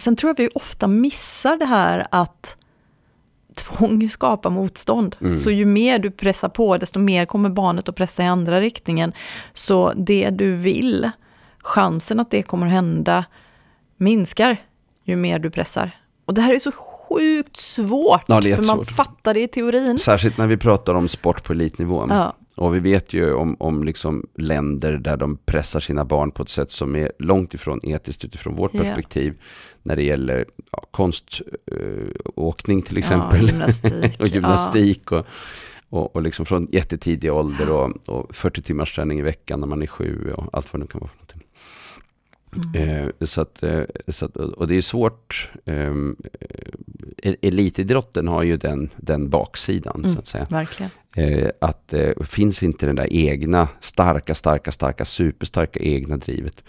sen 0.00 0.16
tror 0.16 0.30
jag 0.30 0.36
vi 0.36 0.48
ofta 0.54 0.86
missar 0.86 1.56
det 1.56 1.64
här 1.64 2.06
att 2.10 2.56
tvång 3.54 4.08
skapar 4.08 4.50
motstånd. 4.50 5.16
Mm. 5.20 5.38
Så 5.38 5.50
ju 5.50 5.64
mer 5.64 5.98
du 5.98 6.10
pressar 6.10 6.48
på, 6.48 6.76
desto 6.76 6.98
mer 6.98 7.26
kommer 7.26 7.50
barnet 7.50 7.88
att 7.88 7.96
pressa 7.96 8.22
i 8.22 8.26
andra 8.26 8.60
riktningen. 8.60 9.12
Så 9.54 9.92
det 9.96 10.30
du 10.30 10.54
vill, 10.54 11.10
chansen 11.58 12.20
att 12.20 12.30
det 12.30 12.42
kommer 12.42 12.66
att 12.66 12.72
hända 12.72 13.24
minskar 13.96 14.56
ju 15.04 15.16
mer 15.16 15.38
du 15.38 15.50
pressar. 15.50 15.90
Och 16.24 16.34
det 16.34 16.40
här 16.40 16.54
är 16.54 16.58
så 16.58 16.72
sjukt 17.08 17.56
svårt, 17.56 18.22
Ja, 18.26 18.40
för 18.42 18.66
man 18.66 18.84
fattar 18.84 19.34
det 19.34 19.40
i 19.40 19.48
teorin. 19.48 19.98
Särskilt 19.98 20.38
när 20.38 20.46
vi 20.46 20.56
pratar 20.56 20.94
om 20.94 21.08
sport 21.08 21.44
på 21.44 21.52
elitnivå. 21.52 22.06
Ja. 22.08 22.36
Och 22.56 22.74
vi 22.74 22.80
vet 22.80 23.12
ju 23.12 23.32
om, 23.32 23.56
om 23.58 23.84
liksom 23.84 24.26
länder 24.38 24.92
där 24.92 25.16
de 25.16 25.36
pressar 25.36 25.80
sina 25.80 26.04
barn 26.04 26.30
på 26.30 26.42
ett 26.42 26.48
sätt 26.48 26.70
som 26.70 26.96
är 26.96 27.12
långt 27.18 27.54
ifrån 27.54 27.80
etiskt 27.82 28.24
utifrån 28.24 28.56
vårt 28.56 28.74
Ja. 28.74 28.82
perspektiv. 28.82 29.34
När 29.82 29.96
det 29.96 30.02
gäller 30.02 30.44
ja, 30.72 30.84
konståkning 30.90 32.82
till 32.82 32.98
exempel. 32.98 33.40
Ja, 33.40 33.46
gymnastik. 33.46 34.16
och 34.20 34.26
gymnastik 34.26 35.12
och, 35.12 35.26
och, 35.88 36.16
och 36.16 36.22
liksom 36.22 36.46
från 36.46 36.68
jättetidig 36.72 37.32
ålder 37.32 37.70
och, 37.70 38.08
och 38.08 38.34
40 38.36 38.62
timmars 38.62 38.94
träning 38.94 39.18
i 39.18 39.22
veckan 39.22 39.60
när 39.60 39.66
man 39.66 39.82
är 39.82 39.86
sju 39.86 40.32
och 40.36 40.44
allt 40.52 40.72
vad 40.72 40.80
det 40.80 40.84
nu 40.84 40.88
kan 40.88 41.00
vara. 41.00 41.10
Mm. 42.56 43.04
Eh, 43.04 43.26
så 43.26 43.40
att, 43.40 43.62
eh, 43.62 43.82
så 44.08 44.24
att, 44.24 44.36
och 44.36 44.68
det 44.68 44.76
är 44.76 44.82
svårt. 44.82 45.50
ehm, 45.64 46.16
Eh, 47.22 47.34
elitidrotten 47.42 48.28
har 48.28 48.42
ju 48.42 48.56
den, 48.56 48.90
den 48.96 49.30
baksidan 49.30 49.96
Mm. 49.98 50.12
så 50.12 50.18
att 50.18 50.26
säga. 50.26 50.46
Verkligen. 50.50 50.90
Eh, 51.16 51.48
att 51.60 51.92
eh, 51.92 52.22
finns 52.24 52.62
inte 52.62 52.86
den 52.86 52.96
där 52.96 53.08
egna 53.10 53.68
starka, 53.80 54.34
starka, 54.34 54.72
starka, 54.72 55.04
superstarka 55.04 55.80
egna 55.80 56.16
drivet 56.16 56.64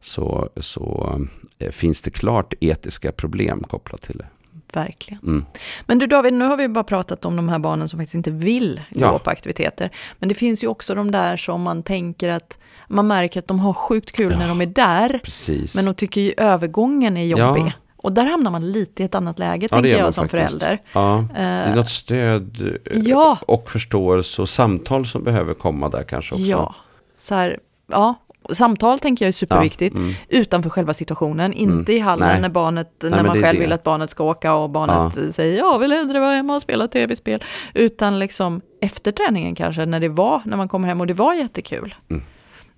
så, 0.00 0.50
så 0.56 1.20
eh, 1.58 1.70
finns 1.70 2.02
det 2.02 2.10
klart 2.10 2.54
etiska 2.60 3.12
problem 3.12 3.62
kopplat 3.62 4.02
till 4.02 4.18
det. 4.18 4.26
Verkligen. 4.72 5.22
Mm. 5.22 5.46
Men 5.86 5.98
du 5.98 6.06
David, 6.06 6.32
nu 6.32 6.44
har 6.44 6.56
vi 6.56 6.68
bara 6.68 6.84
pratat 6.84 7.24
om 7.24 7.36
de 7.36 7.48
här 7.48 7.58
barnen 7.58 7.88
som 7.88 7.98
faktiskt 7.98 8.14
inte 8.14 8.30
vill 8.30 8.80
Ja. 8.90 9.10
gå 9.12 9.18
på 9.18 9.30
aktiviteter. 9.30 9.90
Men 10.18 10.28
det 10.28 10.34
finns 10.34 10.64
ju 10.64 10.68
också 10.68 10.94
de 10.94 11.10
där 11.10 11.36
som 11.36 11.62
man 11.62 11.82
tänker 11.82 12.28
att 12.28 12.58
man 12.88 13.06
märker 13.06 13.38
att 13.40 13.46
de 13.48 13.60
har 13.60 13.72
sjukt 13.72 14.10
kul 14.16 14.32
Ja. 14.32 14.38
när 14.38 14.48
de 14.48 14.60
är 14.60 14.66
där. 14.66 15.20
Precis. 15.24 15.74
Men 15.76 15.84
de 15.84 15.94
tycker 15.94 16.20
ju 16.20 16.34
övergången 16.36 17.16
är 17.16 17.24
jobbig. 17.24 17.62
Ja. 17.66 17.72
Och 17.96 18.12
där 18.12 18.24
hamnar 18.26 18.50
man 18.50 18.72
lite 18.72 19.02
i 19.02 19.06
ett 19.06 19.14
annat 19.14 19.38
läge, 19.38 19.68
Ja, 19.70 19.76
tänker 19.76 19.98
jag 19.98 20.14
som 20.14 20.28
faktiskt. 20.28 20.58
förälder. 20.60 20.78
ja, 20.92 21.24
det 21.34 21.40
är 21.40 21.68
Eh, 21.70 21.74
något 21.76 21.88
stöd 21.90 22.60
eh, 22.84 22.98
Ja. 23.00 23.38
och 23.46 23.70
förståelse 23.70 24.42
och 24.42 24.48
samtal 24.48 25.06
som 25.06 25.24
behöver 25.24 25.54
komma 25.54 25.88
där 25.88 26.02
kanske 26.02 26.34
också. 26.34 26.44
ja, 26.46 26.74
så 27.18 27.34
här, 27.34 27.58
ja. 27.86 28.14
Samtal 28.52 28.98
tänker 28.98 29.24
jag 29.24 29.28
är 29.28 29.32
superviktigt, 29.32 29.94
Ja, 29.96 30.02
mm. 30.02 30.14
utanför 30.28 30.70
själva 30.70 30.94
situationen, 30.94 31.52
inte 31.52 31.92
i 31.92 31.98
hallen 31.98 32.28
Nej. 32.28 32.40
när, 32.40 32.48
barnet, 32.48 32.90
när 33.02 33.10
men 33.10 33.26
man 33.26 33.42
själv 33.42 33.58
det. 33.58 33.60
vill 33.60 33.72
att 33.72 33.82
barnet 33.82 34.10
ska 34.10 34.24
åka 34.24 34.54
och 34.54 34.70
barnet 34.70 35.34
säger 35.34 35.58
jag 35.58 35.78
vill 35.78 35.92
hellre 35.92 36.20
vara 36.20 36.34
hemma 36.34 36.56
och 36.56 36.62
spela 36.62 36.88
tv-spel. 36.88 37.44
Utan 37.74 38.18
liksom 38.18 38.60
efter 38.80 39.12
träningen 39.12 39.54
kanske, 39.54 39.86
när 39.86 40.00
det 40.00 40.08
var, 40.08 40.42
när 40.44 40.56
man 40.56 40.68
kommer 40.68 40.88
hem 40.88 41.00
och 41.00 41.06
det 41.06 41.14
var 41.14 41.34
jättekul. 41.34 41.94
Mm. 42.10 42.22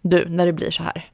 Du, 0.01 0.29
när 0.29 0.47
det 0.47 0.53
blir 0.53 0.71
så 0.71 0.83
här. 0.83 1.11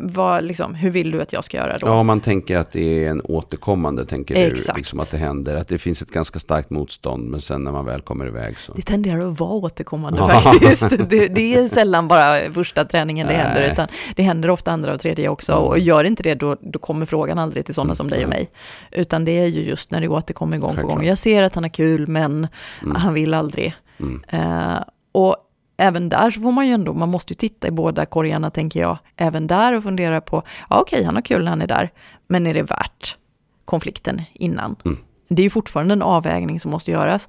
Vad, 0.00 0.44
liksom, 0.44 0.74
hur 0.74 0.90
vill 0.90 1.10
du 1.10 1.22
att 1.22 1.32
jag 1.32 1.44
ska 1.44 1.56
göra 1.56 1.78
då? 1.78 1.86
Ja, 1.86 2.02
man 2.02 2.20
tänker 2.20 2.56
att 2.56 2.72
det 2.72 3.04
är 3.04 3.10
en 3.10 3.20
återkommande, 3.24 4.06
tänker 4.06 4.34
du, 4.34 4.40
Exakt. 4.40 4.78
liksom 4.78 5.00
att 5.00 5.10
det 5.10 5.18
händer. 5.18 5.56
Att 5.56 5.68
det 5.68 5.78
finns 5.78 6.02
ett 6.02 6.10
ganska 6.10 6.38
starkt 6.38 6.70
motstånd, 6.70 7.28
men 7.30 7.40
sen 7.40 7.64
när 7.64 7.72
man 7.72 7.84
väl 7.84 8.00
kommer 8.00 8.26
iväg 8.26 8.58
så... 8.58 8.72
Det 8.72 8.82
tenderar 8.82 9.30
att 9.30 9.40
vara 9.40 9.50
återkommande 9.50 10.18
Ja. 10.18 10.28
faktiskt. 10.28 10.90
Det, 11.08 11.28
det 11.28 11.54
är 11.54 11.68
sällan 11.68 12.08
bara 12.08 12.52
första 12.52 12.84
träningen 12.84 13.26
det 13.26 13.32
Nej. 13.32 13.42
händer, 13.42 13.72
utan 13.72 13.88
det 14.16 14.22
händer 14.22 14.50
ofta 14.50 14.72
andra 14.72 14.94
och 14.94 15.00
tredje 15.00 15.28
också. 15.28 15.52
Mm. 15.52 15.64
Och 15.64 15.78
gör 15.78 16.04
inte 16.04 16.22
det, 16.22 16.34
då, 16.34 16.56
då 16.60 16.78
kommer 16.78 17.06
frågan 17.06 17.38
aldrig 17.38 17.64
till 17.66 17.74
sådana 17.74 17.88
Mm, 17.88 17.96
som 17.96 18.10
dig 18.10 18.22
och 18.24 18.30
mig. 18.30 18.50
Utan 18.90 19.24
det 19.24 19.38
är 19.38 19.46
ju 19.46 19.62
just 19.62 19.90
när 19.90 20.00
det 20.00 20.08
återkommer 20.08 20.58
gång 20.58 20.70
på 20.70 20.74
Självklart. 20.76 20.96
gång. 20.98 21.06
Jag 21.06 21.18
ser 21.18 21.42
att 21.42 21.54
han 21.54 21.64
har 21.64 21.68
kul, 21.70 22.06
men 22.06 22.46
Mm. 22.82 22.96
han 22.96 23.14
vill 23.14 23.34
aldrig. 23.34 23.74
Eh, 24.28 24.78
och 25.12 25.36
även 25.78 26.08
där 26.08 26.30
så 26.30 26.40
får 26.40 26.52
man 26.52 26.66
ju 26.66 26.72
ändå, 26.72 26.94
man 26.94 27.08
måste 27.08 27.32
ju 27.32 27.36
titta 27.36 27.68
i 27.68 27.70
båda 27.70 28.06
korgarna 28.06 28.50
tänker 28.50 28.80
jag, 28.80 28.98
även 29.16 29.46
där 29.46 29.72
och 29.72 29.82
fundera 29.82 30.20
på, 30.20 30.42
ja 30.70 30.80
okej, 30.80 31.04
han 31.04 31.14
har 31.14 31.22
kul 31.22 31.44
när 31.44 31.50
han 31.50 31.62
är 31.62 31.66
där, 31.66 31.90
men 32.26 32.46
är 32.46 32.54
det 32.54 32.62
värt 32.62 33.16
konflikten 33.64 34.22
innan? 34.32 34.76
Mm. 34.84 34.98
Det 35.28 35.42
är 35.42 35.44
ju 35.44 35.50
fortfarande 35.50 35.92
en 35.92 36.02
avvägning 36.02 36.60
som 36.60 36.70
måste 36.70 36.90
göras. 36.90 37.28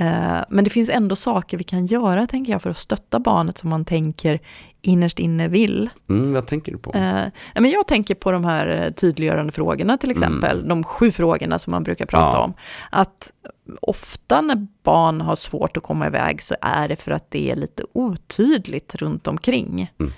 Eh, 0.00 0.38
men 0.48 0.64
det 0.64 0.70
finns 0.70 0.90
ändå 0.90 1.16
saker 1.16 1.58
vi 1.58 1.64
kan 1.64 1.86
göra, 1.86 2.26
tänker 2.26 2.52
jag, 2.52 2.62
för 2.62 2.70
att 2.70 2.78
stötta 2.78 3.18
barnet 3.18 3.58
som 3.58 3.70
man 3.70 3.84
tänker 3.84 4.40
innerst 4.82 5.18
inne 5.18 5.48
vill. 5.48 5.90
Mm, 6.08 6.32
vad 6.32 6.46
tänker 6.46 6.72
du 6.72 6.78
på? 6.78 6.92
Eh, 6.92 7.22
men 7.54 7.70
jag 7.70 7.86
tänker 7.86 8.14
på 8.14 8.30
de 8.30 8.44
här 8.44 8.82
eh, 8.84 8.92
tydliggörande 8.92 9.52
frågorna 9.52 9.98
till 9.98 10.10
exempel, 10.10 10.68
de 10.68 10.84
sju 10.84 11.10
frågorna 11.10 11.58
som 11.58 11.70
man 11.70 11.82
brukar 11.82 12.06
prata 12.06 12.26
Mm. 12.28 12.38
Ja. 12.38 12.44
om. 12.44 12.54
Att 12.90 13.32
ofta 13.80 14.40
när 14.40 14.66
barn 14.82 15.20
har 15.20 15.36
svårt 15.36 15.76
att 15.76 15.82
komma 15.82 16.06
iväg 16.06 16.42
så 16.42 16.54
är 16.60 16.88
det 16.88 16.96
för 16.96 17.10
att 17.10 17.30
det 17.30 17.50
är 17.50 17.56
lite 17.56 17.82
otydligt 17.92 18.94
runt 18.94 19.28
omkring. 19.28 19.92
Mm. 19.98 20.12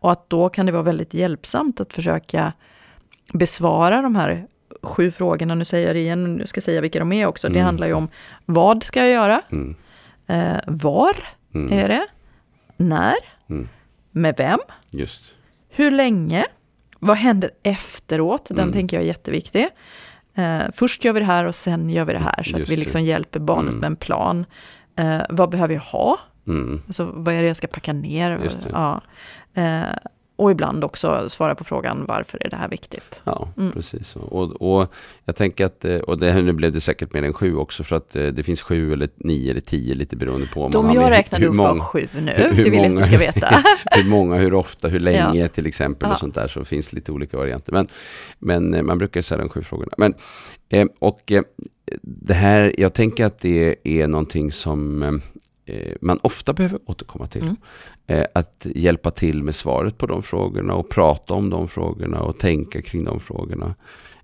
Och 0.00 0.12
att 0.12 0.30
då 0.30 0.48
kan 0.48 0.66
det 0.66 0.72
vara 0.72 0.82
väldigt 0.82 1.14
hjälpsamt 1.14 1.80
att 1.80 1.92
försöka 1.92 2.52
besvara 3.32 4.02
de 4.02 4.16
här 4.16 4.46
sju 4.82 5.10
frågorna. 5.10 5.54
Nu 5.54 5.64
säger 5.64 5.86
jag 5.86 5.96
det 5.96 6.00
igen, 6.00 6.34
nu 6.36 6.46
ska 6.46 6.58
jag 6.58 6.62
säga 6.62 6.80
vilka 6.80 6.98
de 6.98 7.12
är 7.12 7.26
också. 7.26 7.48
Det 7.48 7.54
Mm. 7.54 7.64
handlar 7.64 7.86
ju 7.86 7.92
om 7.92 8.08
vad 8.46 8.82
ska 8.84 9.00
jag 9.00 9.10
göra? 9.10 9.42
Mm. 9.52 9.74
Eh, 10.26 10.60
var 10.66 11.16
Mm. 11.54 11.78
är 11.78 11.88
det? 11.88 12.06
När? 12.76 13.14
Mm. 13.50 13.68
Med 14.10 14.34
vem? 14.36 14.58
Just. 14.90 15.24
Hur 15.68 15.90
länge? 15.90 16.44
Vad 16.98 17.16
händer 17.16 17.50
efteråt? 17.62 18.44
Den 18.48 18.58
Mm. 18.58 18.72
tänker 18.72 18.96
jag 18.96 19.02
är 19.04 19.06
jätteviktig. 19.08 19.68
Eh, 20.34 20.60
först 20.74 21.04
gör 21.04 21.12
vi 21.12 21.20
det 21.20 21.26
här 21.26 21.44
och 21.44 21.54
sen 21.54 21.90
gör 21.90 22.04
vi 22.04 22.12
det 22.12 22.18
här, 22.18 22.42
så 22.42 22.54
att 22.54 22.58
Just 22.60 22.72
vi 22.72 22.76
det. 22.76 22.80
liksom 22.80 23.02
hjälper 23.02 23.40
barnet 23.40 23.74
med 23.74 23.84
en 23.84 23.96
plan. 23.96 24.46
Eh, 24.96 25.20
vad 25.30 25.50
behöver 25.50 25.74
jag 25.74 25.80
ha? 25.82 26.18
Mm. 26.46 26.82
Alltså, 26.86 27.04
vad 27.14 27.34
är 27.34 27.42
det 27.42 27.48
jag 27.48 27.56
ska 27.56 27.66
packa 27.66 27.92
ner? 27.92 28.30
Det. 28.38 28.50
Ja. 28.72 29.00
Eh, 29.54 29.82
och 30.40 30.50
ibland 30.50 30.84
också 30.84 31.28
svara 31.28 31.54
på 31.54 31.64
frågan 31.64 32.04
varför 32.08 32.46
är 32.46 32.50
det 32.50 32.56
här 32.56 32.68
viktigt? 32.68 33.22
Ja, 33.24 33.48
Mm. 33.56 33.72
precis. 33.72 34.16
Och, 34.16 34.62
och 34.62 34.92
jag 35.24 35.36
tänker 35.36 35.64
att, 35.66 35.84
eh, 35.84 35.96
och 35.96 36.18
det, 36.18 36.42
nu 36.42 36.52
blev 36.52 36.72
det 36.72 36.80
säkert 36.80 37.12
mer 37.12 37.22
än 37.22 37.32
sju 37.32 37.56
också, 37.56 37.84
för 37.84 37.96
att 37.96 38.16
eh, 38.16 38.26
det 38.26 38.42
finns 38.42 38.62
sju 38.62 38.92
eller 38.92 39.08
nio 39.16 39.50
eller 39.50 39.60
tio, 39.60 39.94
lite 39.94 40.16
beroende 40.16 40.46
på 40.46 40.60
om 40.64 40.72
man 40.72 40.72
De 40.72 40.86
har 40.86 40.94
jag 41.04 41.10
räknade 41.10 41.46
upp 41.46 41.56
var 41.56 41.78
sju 41.80 42.08
nu, 42.20 42.32
hur- 42.36 42.52
hur 42.54 42.64
det 42.64 42.70
vill 42.70 42.82
jag 42.82 42.90
att 42.92 42.98
du 42.98 43.04
ska 43.04 43.18
veta. 43.18 43.62
hur 43.90 44.08
många, 44.10 44.36
hur 44.36 44.54
ofta, 44.54 44.88
hur 44.88 45.00
länge 45.00 45.48
till 45.48 45.66
exempel 45.66 46.08
Ja. 46.08 46.12
och 46.12 46.18
sånt 46.18 46.34
där, 46.34 46.48
så 46.48 46.64
finns 46.64 46.92
lite 46.92 47.12
olika 47.12 47.36
varianter. 47.36 47.72
Men, 47.72 47.86
men 48.38 48.74
eh, 48.74 48.82
man 48.82 48.98
brukar 48.98 49.22
säga 49.22 49.38
de 49.38 49.48
sju 49.48 49.62
frågorna. 49.62 49.92
Men, 49.96 50.14
och 50.98 51.32
det 52.02 52.34
här, 52.34 52.74
jag 52.78 52.94
tänker 52.94 53.24
att 53.24 53.38
det 53.38 53.76
är 53.84 54.06
någonting 54.06 54.52
som 54.52 55.20
man 56.00 56.18
ofta 56.22 56.52
behöver 56.52 56.78
återkomma 56.86 57.26
till. 57.26 57.42
Mm. 57.42 57.56
Eh, 58.06 58.24
att 58.34 58.66
hjälpa 58.74 59.10
till 59.10 59.42
med 59.42 59.54
svaret 59.54 59.98
på 59.98 60.06
de 60.06 60.22
frågorna 60.22 60.74
och 60.74 60.88
prata 60.88 61.34
om 61.34 61.50
de 61.50 61.68
frågorna 61.68 62.20
och 62.20 62.38
tänka 62.38 62.82
kring 62.82 63.04
de 63.04 63.20
frågorna. 63.20 63.74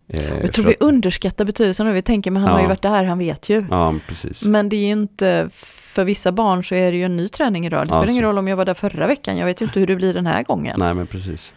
Eh, 0.09 0.39
Jag 0.41 0.53
tror 0.53 0.65
för 0.65 0.71
vi 0.71 0.77
att- 0.77 0.83
underskattar 0.83 1.45
betydelsen 1.45 1.87
av 1.87 1.93
det. 1.93 1.95
Vi 1.95 2.03
tänker, 2.03 2.31
men 2.31 2.43
han 2.43 2.51
har 2.53 2.59
ju 2.59 2.65
Ja. 2.65 2.69
varit 2.69 2.83
där, 2.83 3.05
han 3.05 3.19
vet 3.19 3.49
ju. 3.49 3.65
Ja, 3.71 3.95
precis. 4.09 4.43
Men 4.45 4.69
det 4.69 4.77
är 4.77 4.87
ju 4.87 4.93
inte, 4.93 5.49
för 5.53 6.05
vissa 6.05 6.33
barn 6.33 6.65
så 6.65 6.75
är 6.75 6.91
det 6.93 6.97
ju 6.99 7.05
en 7.05 7.17
ny 7.17 7.29
träning 7.29 7.67
idag. 7.67 7.83
Det 7.83 7.87
spelar 7.87 8.05
Ja, 8.05 8.11
ingen 8.11 8.23
roll 8.25 8.39
om 8.39 8.49
jag 8.49 8.57
var 8.57 8.65
där 8.65 8.75
förra 8.75 9.07
veckan, 9.07 9.37
jag 9.37 9.47
vet 9.47 9.61
ju 9.61 9.65
inte 9.67 9.81
hur 9.81 9.87
det 9.87 9.97
blir 9.97 10.15
den 10.15 10.27
här 10.27 10.43
gången. 10.43 10.77
Nej, 10.79 10.95
men 10.95 11.07
precis. 11.07 11.53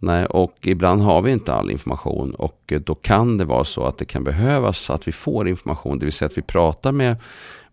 Nej, 0.00 0.26
och 0.26 0.54
ibland 0.62 1.02
har 1.02 1.22
vi 1.22 1.32
inte 1.32 1.54
all 1.54 1.70
information 1.70 2.34
och 2.34 2.62
eh, 2.72 2.80
då 2.80 2.94
kan 2.94 3.38
det 3.38 3.44
vara 3.44 3.64
så 3.64 3.84
att 3.84 3.98
det 3.98 4.04
kan 4.04 4.24
behövas 4.24 4.90
att 4.90 5.08
vi 5.08 5.12
får 5.12 5.48
information, 5.48 5.98
det 5.98 6.06
vill 6.06 6.12
säga 6.12 6.26
att 6.26 6.38
vi 6.38 6.42
pratar 6.42 6.92
med 6.92 7.16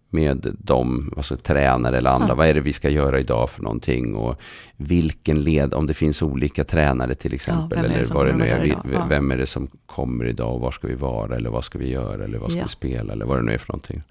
med 0.09 0.55
de 0.59 1.13
alltså, 1.17 1.37
tränare 1.37 1.97
eller 1.97 2.09
andra. 2.09 2.27
Ja. 2.27 2.35
Vad 2.35 2.47
är 2.47 2.53
det 2.53 2.59
vi 2.61 2.73
ska 2.73 2.89
göra 2.89 3.19
idag 3.19 3.49
för 3.49 3.61
någonting? 3.61 4.15
Och 4.15 4.35
vilken 4.77 5.41
led, 5.41 5.73
om 5.73 5.87
det 5.87 5.93
finns 5.93 6.21
olika 6.21 6.63
tränare 6.63 7.15
till 7.15 7.33
exempel. 7.33 7.81
det 7.81 7.87
eller 7.87 8.13
vad 8.13 8.25
det 8.25 8.35
nu 8.35 8.45
är. 8.47 8.65
Ja. 8.93 9.05
Vem 9.09 9.31
är 9.31 9.37
det 9.37 9.45
som 9.45 9.67
kommer 9.85 10.25
idag 10.25 10.53
och 10.55 10.61
var 10.61 10.71
ska 10.71 10.87
vi 10.87 10.95
vara? 10.95 11.35
Eller 11.35 11.49
vad 11.49 11.63
ska 11.65 11.79
vi 11.79 11.89
göra? 11.89 12.23
Eller 12.23 12.37
vad 12.37 12.49
ska 12.49 12.59
Ja. 12.59 12.65
vi 12.65 12.69
spela? 12.69 13.13
Eller 13.13 13.25
vad 13.25 13.37
det 13.37 13.43
nu 13.43 13.53
är 13.53 13.57
för 13.57 13.73
någonting. 13.73 14.01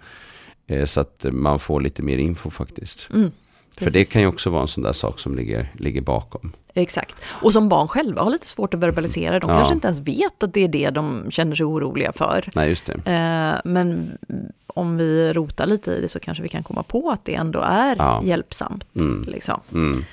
Eh, 0.67 0.85
så 0.85 1.01
att 1.01 1.27
man 1.33 1.59
får 1.59 1.81
lite 1.81 2.03
mer 2.03 2.19
info 2.19 2.51
faktiskt. 2.51 3.09
Mm, 3.15 3.31
För 3.79 3.91
det 3.91 4.05
kan 4.05 4.23
ju 4.23 4.29
också 4.29 4.51
vara 4.51 4.63
en 4.63 4.69
sån 4.69 4.83
där 4.83 4.93
sak 4.93 5.19
som 5.19 5.37
ligger, 5.37 5.73
ligger 5.79 6.01
bakom. 6.01 6.53
Exakt. 6.75 7.15
Och 7.25 7.53
som 7.53 7.69
barn 7.69 7.89
själva 7.89 8.23
har 8.23 8.31
lite 8.31 8.47
svårt 8.47 8.75
att 8.75 8.81
verbalisera. 8.81 9.39
De 9.41 9.51
Ja. 9.51 9.57
kanske 9.57 9.75
inte 9.75 9.87
ens 9.87 10.01
vet 10.01 10.43
att 10.43 10.55
det 10.55 10.61
är 10.61 10.69
det 10.69 10.91
de 10.91 11.31
känner 11.31 11.57
sig 11.57 11.67
oroliga 11.67 12.13
för. 12.13 12.45
Nej, 12.55 12.69
just 12.69 12.87
det. 12.87 12.93
Eh, 13.13 13.61
men 13.73 14.19
om 14.67 14.97
vi 14.97 15.33
rotar 15.33 15.67
lite 15.67 15.91
i 15.91 16.01
det 16.01 16.09
så 16.09 16.21
kanske 16.21 16.43
vi 16.43 16.49
kan 16.49 16.63
komma 16.63 16.83
på 16.83 17.11
att 17.11 17.25
det 17.25 17.35
ändå 17.35 17.61
är 17.61 17.97
Ja. 17.97 18.23
hjälpsamt. 18.25 18.87
Mm. 18.97 19.23
Liksom. 19.29 19.61
Mm, 19.73 20.05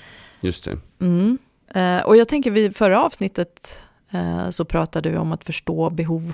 just 0.42 0.66
det. 0.66 0.78
Mm. 1.00 1.38
Eh, 1.74 2.06
och 2.06 2.18
jag 2.18 2.28
tänker 2.28 2.52
vid 2.52 2.76
förra 2.76 3.04
avsnittet 3.04 3.80
eh, 4.12 4.50
så 4.50 4.66
pratade 4.66 5.10
vi 5.10 5.18
om 5.18 5.32
att 5.32 5.44
förstå 5.44 5.90
behov 5.90 6.34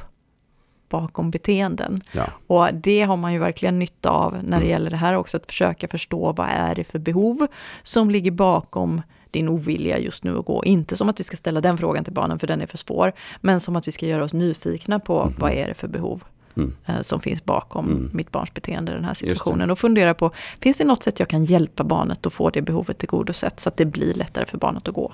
bakom 0.89 1.31
beteenden. 1.31 1.99
Ja. 2.11 2.25
Och 2.47 2.73
det 2.73 3.01
har 3.01 3.17
man 3.17 3.33
ju 3.33 3.39
verkligen 3.39 3.79
nytta 3.79 4.09
av 4.09 4.33
när 4.33 4.41
det 4.41 4.55
Mm. 4.55 4.69
gäller 4.69 4.89
det 4.89 4.97
här 4.97 5.13
också, 5.13 5.37
att 5.37 5.45
försöka 5.45 5.87
förstå 5.87 6.31
vad 6.31 6.47
är 6.49 6.75
det 6.75 6.83
för 6.83 6.99
behov 6.99 7.47
som 7.83 8.09
ligger 8.09 8.31
bakom 8.31 9.01
din 9.31 9.49
ovilja 9.49 9.99
just 9.99 10.23
nu 10.23 10.37
att 10.37 10.45
gå. 10.45 10.65
Inte 10.65 10.97
som 10.97 11.09
att 11.09 11.19
vi 11.19 11.23
ska 11.23 11.37
ställa 11.37 11.61
den 11.61 11.77
frågan 11.77 12.03
till 12.03 12.13
barnen 12.13 12.39
för 12.39 12.47
den 12.47 12.61
är 12.61 12.65
för 12.65 12.77
svår, 12.77 13.13
men 13.41 13.59
som 13.59 13.75
att 13.75 13.87
vi 13.87 13.91
ska 13.91 14.05
göra 14.05 14.23
oss 14.23 14.33
nyfikna 14.33 14.99
på 14.99 15.25
Mhm. 15.25 15.33
vad 15.37 15.51
är 15.51 15.67
det 15.67 15.73
för 15.73 15.87
behov 15.87 16.23
Mm. 16.57 16.75
eh, 16.85 17.01
som 17.01 17.19
finns 17.21 17.45
bakom 17.45 17.85
Mm. 17.91 18.09
mitt 18.13 18.31
barns 18.31 18.53
beteende 18.53 18.91
i 18.91 18.95
den 18.95 19.03
här 19.05 19.13
situationen. 19.13 19.71
Och 19.71 19.79
fundera 19.79 20.13
på, 20.13 20.31
finns 20.61 20.77
det 20.77 20.83
något 20.83 21.03
sätt 21.03 21.19
jag 21.19 21.29
kan 21.29 21.45
hjälpa 21.45 21.83
barnet 21.83 22.25
att 22.25 22.33
få 22.33 22.49
det 22.49 22.61
behovet 22.61 22.97
tillgodosett 22.97 23.59
så 23.59 23.69
att 23.69 23.77
det 23.77 23.85
blir 23.85 24.13
lättare 24.13 24.45
för 24.45 24.57
barnet 24.57 24.87
att 24.87 24.93
gå? 24.95 25.13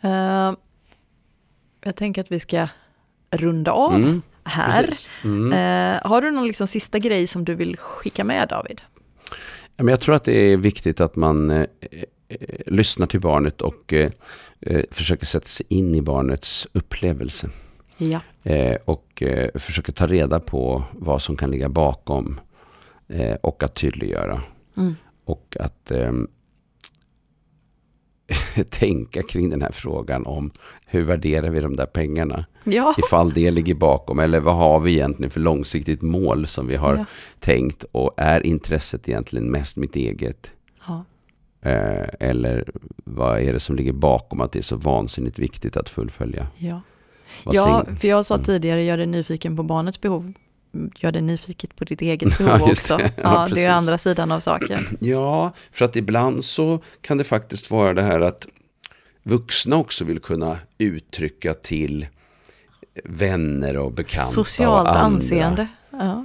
Eh, 0.00 0.52
jag 1.80 1.96
tänker 1.96 2.20
att 2.20 2.32
vi 2.32 2.40
ska 2.40 2.68
runda 3.30 3.72
av 3.72 3.94
Mm, 3.94 4.22
här. 4.44 4.88
Mm. 5.24 5.52
Eh, 5.52 6.10
har 6.10 6.22
du 6.22 6.30
någon 6.30 6.46
liksom 6.46 6.66
sista 6.66 6.98
grej 6.98 7.26
som 7.26 7.44
du 7.44 7.54
vill 7.54 7.76
skicka 7.76 8.24
med 8.24 8.48
David? 8.48 8.80
Ja, 9.76 9.84
Men 9.84 9.88
jag 9.88 10.00
tror 10.00 10.14
att 10.14 10.24
det 10.24 10.32
är 10.52 10.56
viktigt 10.56 11.00
att 11.00 11.16
man 11.16 11.50
eh, 11.50 11.66
eh, 12.28 12.38
lyssnar 12.66 13.06
till 13.06 13.20
barnet 13.20 13.60
och 13.62 13.92
eh, 13.92 14.10
eh, 14.60 14.82
försöker 14.90 15.26
sätta 15.26 15.46
sig 15.46 15.66
in 15.68 15.94
i 15.94 16.02
barnets 16.02 16.66
upplevelse. 16.72 17.50
Ja. 17.96 18.20
Eh, 18.42 18.76
och 18.84 19.22
eh, 19.22 19.50
försöker 19.54 19.92
ta 19.92 20.06
reda 20.06 20.40
på 20.40 20.82
vad 20.92 21.22
som 21.22 21.36
kan 21.36 21.50
ligga 21.50 21.68
bakom. 21.68 22.40
Eh, 23.08 23.34
och 23.34 23.62
att 23.62 23.74
tydliggöra. 23.74 24.42
Mm. 24.76 24.96
Och 25.24 25.56
att 25.60 25.90
ehm, 25.90 26.28
tänka 28.70 29.22
kring 29.22 29.50
den 29.50 29.62
här 29.62 29.72
frågan 29.72 30.26
om 30.26 30.50
hur 30.86 31.02
värderar 31.02 31.50
vi 31.50 31.60
de 31.60 31.76
där 31.76 31.86
pengarna? 31.86 32.44
Ja. 32.64 32.94
Ifall 32.98 33.30
det 33.32 33.50
ligger 33.50 33.74
bakom. 33.74 34.18
Eller 34.18 34.40
vad 34.40 34.56
har 34.56 34.80
vi 34.80 34.92
egentligen 34.92 35.30
för 35.30 35.40
långsiktigt 35.40 36.02
mål 36.02 36.46
som 36.46 36.66
vi 36.66 36.76
har 36.76 36.94
Ja. 36.96 37.04
tänkt? 37.40 37.84
Och 37.92 38.12
är 38.16 38.46
intresset 38.46 39.08
egentligen 39.08 39.50
mest 39.50 39.76
mitt 39.76 39.96
eget? 39.96 40.50
Ja. 40.86 41.04
Eh, 41.70 42.06
eller 42.20 42.70
vad 43.04 43.40
är 43.40 43.52
det 43.52 43.60
som 43.60 43.76
ligger 43.76 43.92
bakom 43.92 44.40
att 44.40 44.52
det 44.52 44.58
är 44.58 44.62
så 44.62 44.76
vansinnigt 44.76 45.38
viktigt 45.38 45.76
att 45.76 45.88
fullfölja? 45.88 46.46
Ja. 46.58 46.80
Ja, 47.44 47.84
för 48.00 48.08
jag 48.08 48.26
sa 48.26 48.34
Mm. 48.34 48.44
tidigare, 48.44 48.82
gör 48.84 48.96
dig 48.96 49.06
nyfiken 49.06 49.56
på 49.56 49.62
barnets 49.62 50.00
behov. 50.00 50.32
Gör 50.98 51.12
dig 51.12 51.22
nyfiket 51.22 51.76
på 51.76 51.84
ditt 51.84 52.00
eget 52.02 52.38
behov 52.38 52.60
Ja, 52.60 52.70
också. 52.70 52.96
det. 52.96 53.12
Ja, 53.16 53.22
Ja, 53.22 53.54
det 53.54 53.64
är 53.64 53.70
andra 53.70 53.98
sidan 53.98 54.32
av 54.32 54.40
saken. 54.40 54.86
Ja, 55.00 55.52
för 55.72 55.84
att 55.84 55.96
ibland 55.96 56.44
så 56.44 56.80
kan 57.00 57.18
det 57.18 57.24
faktiskt 57.24 57.70
vara 57.70 57.94
det 57.94 58.02
här 58.02 58.20
att 58.20 58.46
vuxna 59.22 59.76
också 59.76 60.04
vill 60.04 60.18
kunna 60.18 60.58
uttrycka 60.78 61.54
till 61.54 62.06
vänner 63.04 63.76
och 63.76 63.92
bekanta 63.92 64.26
Socialt 64.26 64.70
och 64.70 64.88
andra 64.88 65.00
anseende. 65.00 65.68
Ja. 65.92 66.22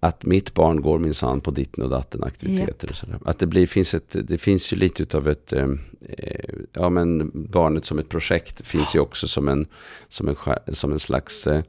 att 0.00 0.24
mitt 0.24 0.54
barn 0.54 0.82
går 0.82 0.98
minsann 0.98 1.40
på 1.40 1.50
ditten 1.50 1.84
och 1.84 1.90
datten 1.90 2.24
aktiviteter 2.24 2.90
och 2.90 2.96
sådär. 2.96 3.18
Att 3.24 3.38
det, 3.38 3.46
blir, 3.46 3.66
finns 3.66 3.94
ett, 3.94 4.16
det 4.28 4.38
finns 4.38 4.72
ju 4.72 4.76
lite 4.76 5.02
utav 5.02 5.28
ett, 5.28 5.52
eh, 5.52 5.68
eh, 6.08 6.54
ja 6.72 6.90
men 6.90 7.30
barnet 7.34 7.84
som 7.84 7.98
ett 7.98 8.08
projekt 8.08 8.66
finns 8.66 8.94
ju 8.94 9.00
också 9.00 9.28
som 9.28 9.48
en, 9.48 9.66
som 10.08 10.28
en, 10.28 10.36
som 10.74 10.92
en 10.92 10.98
slags 10.98 11.46
eh, 11.46 11.62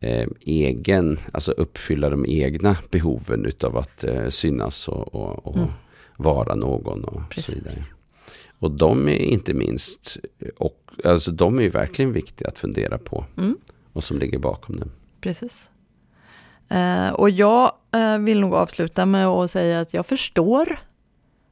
eh, 0.00 0.26
egen, 0.40 1.18
alltså 1.32 1.52
uppfylla 1.52 2.10
de 2.10 2.24
egna 2.28 2.76
behoven 2.90 3.44
utav 3.46 3.76
att 3.76 4.04
eh, 4.04 4.28
synas 4.28 4.88
och, 4.88 5.14
och, 5.14 5.46
och 5.46 5.56
Mm. 5.56 5.68
vara 6.16 6.54
någon 6.54 7.04
och 7.04 7.22
Precis. 7.30 7.46
så 7.46 7.52
vidare. 7.52 7.74
Och 8.58 8.70
de 8.70 9.08
är 9.08 9.12
inte 9.16 9.54
minst, 9.54 10.16
och, 10.58 10.76
alltså 11.04 11.30
de 11.30 11.58
är 11.58 11.62
ju 11.62 11.68
verkligen 11.70 12.12
viktiga 12.12 12.48
att 12.48 12.58
fundera 12.58 12.98
på. 12.98 13.24
Mm. 13.36 13.56
Och 13.92 14.04
som 14.04 14.18
ligger 14.18 14.38
bakom 14.38 14.76
det. 14.80 14.88
Precis. 15.20 15.68
Eh, 16.68 17.08
och 17.08 17.30
jag 17.30 17.72
eh, 17.94 18.18
vill 18.18 18.40
nog 18.40 18.54
avsluta 18.54 19.06
med 19.06 19.26
att 19.26 19.50
säga 19.50 19.80
att 19.80 19.94
jag 19.94 20.06
förstår 20.06 20.78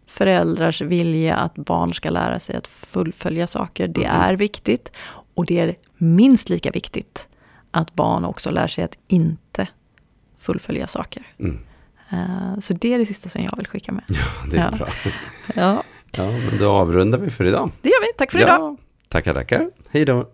föräldrars 0.07 0.81
vilja 0.83 1.37
att 1.37 1.55
barn 1.55 1.95
ska 1.95 2.11
lära 2.11 2.41
sig 2.41 2.57
att 2.57 2.67
fullfölja 2.67 3.47
saker. 3.47 3.89
Det 3.89 4.01
Mhm. 4.01 4.21
är 4.21 4.35
viktigt. 4.37 4.93
Och 5.35 5.47
det 5.47 5.59
är 5.59 5.75
minst 5.99 6.49
lika 6.49 6.71
viktigt 6.71 7.29
att 7.71 7.95
barn 7.95 8.25
också 8.25 8.51
lär 8.51 8.67
sig 8.67 8.85
att 8.85 8.99
inte 9.07 9.69
fullfölja 10.39 10.87
saker. 10.87 11.27
Mm. 11.39 11.59
Eh, 12.11 12.61
så 12.61 12.75
det 12.75 12.95
är 12.95 12.99
det 12.99 13.07
sista 13.07 13.29
som 13.29 13.43
jag 13.43 13.57
vill 13.57 13.67
skicka 13.67 13.93
med. 13.93 14.05
Det 14.51 14.57
är 14.57 14.71
Ja. 14.73 14.77
bra. 14.77 14.89
Ja, 15.55 15.83
Ja, 16.17 16.25
men 16.51 16.59
då 16.59 16.71
avrundar 16.73 17.19
vi 17.19 17.31
för 17.31 17.45
idag. 17.45 17.71
det 17.83 17.89
gör 17.89 18.01
vi. 18.01 18.19
Tack 18.19 18.33
för 18.33 18.39
idag. 18.39 18.61
Ja, 18.61 18.77
tackar, 19.09 19.35
tackar. 19.35 19.71
Hej 19.91 20.05
då. 20.05 20.29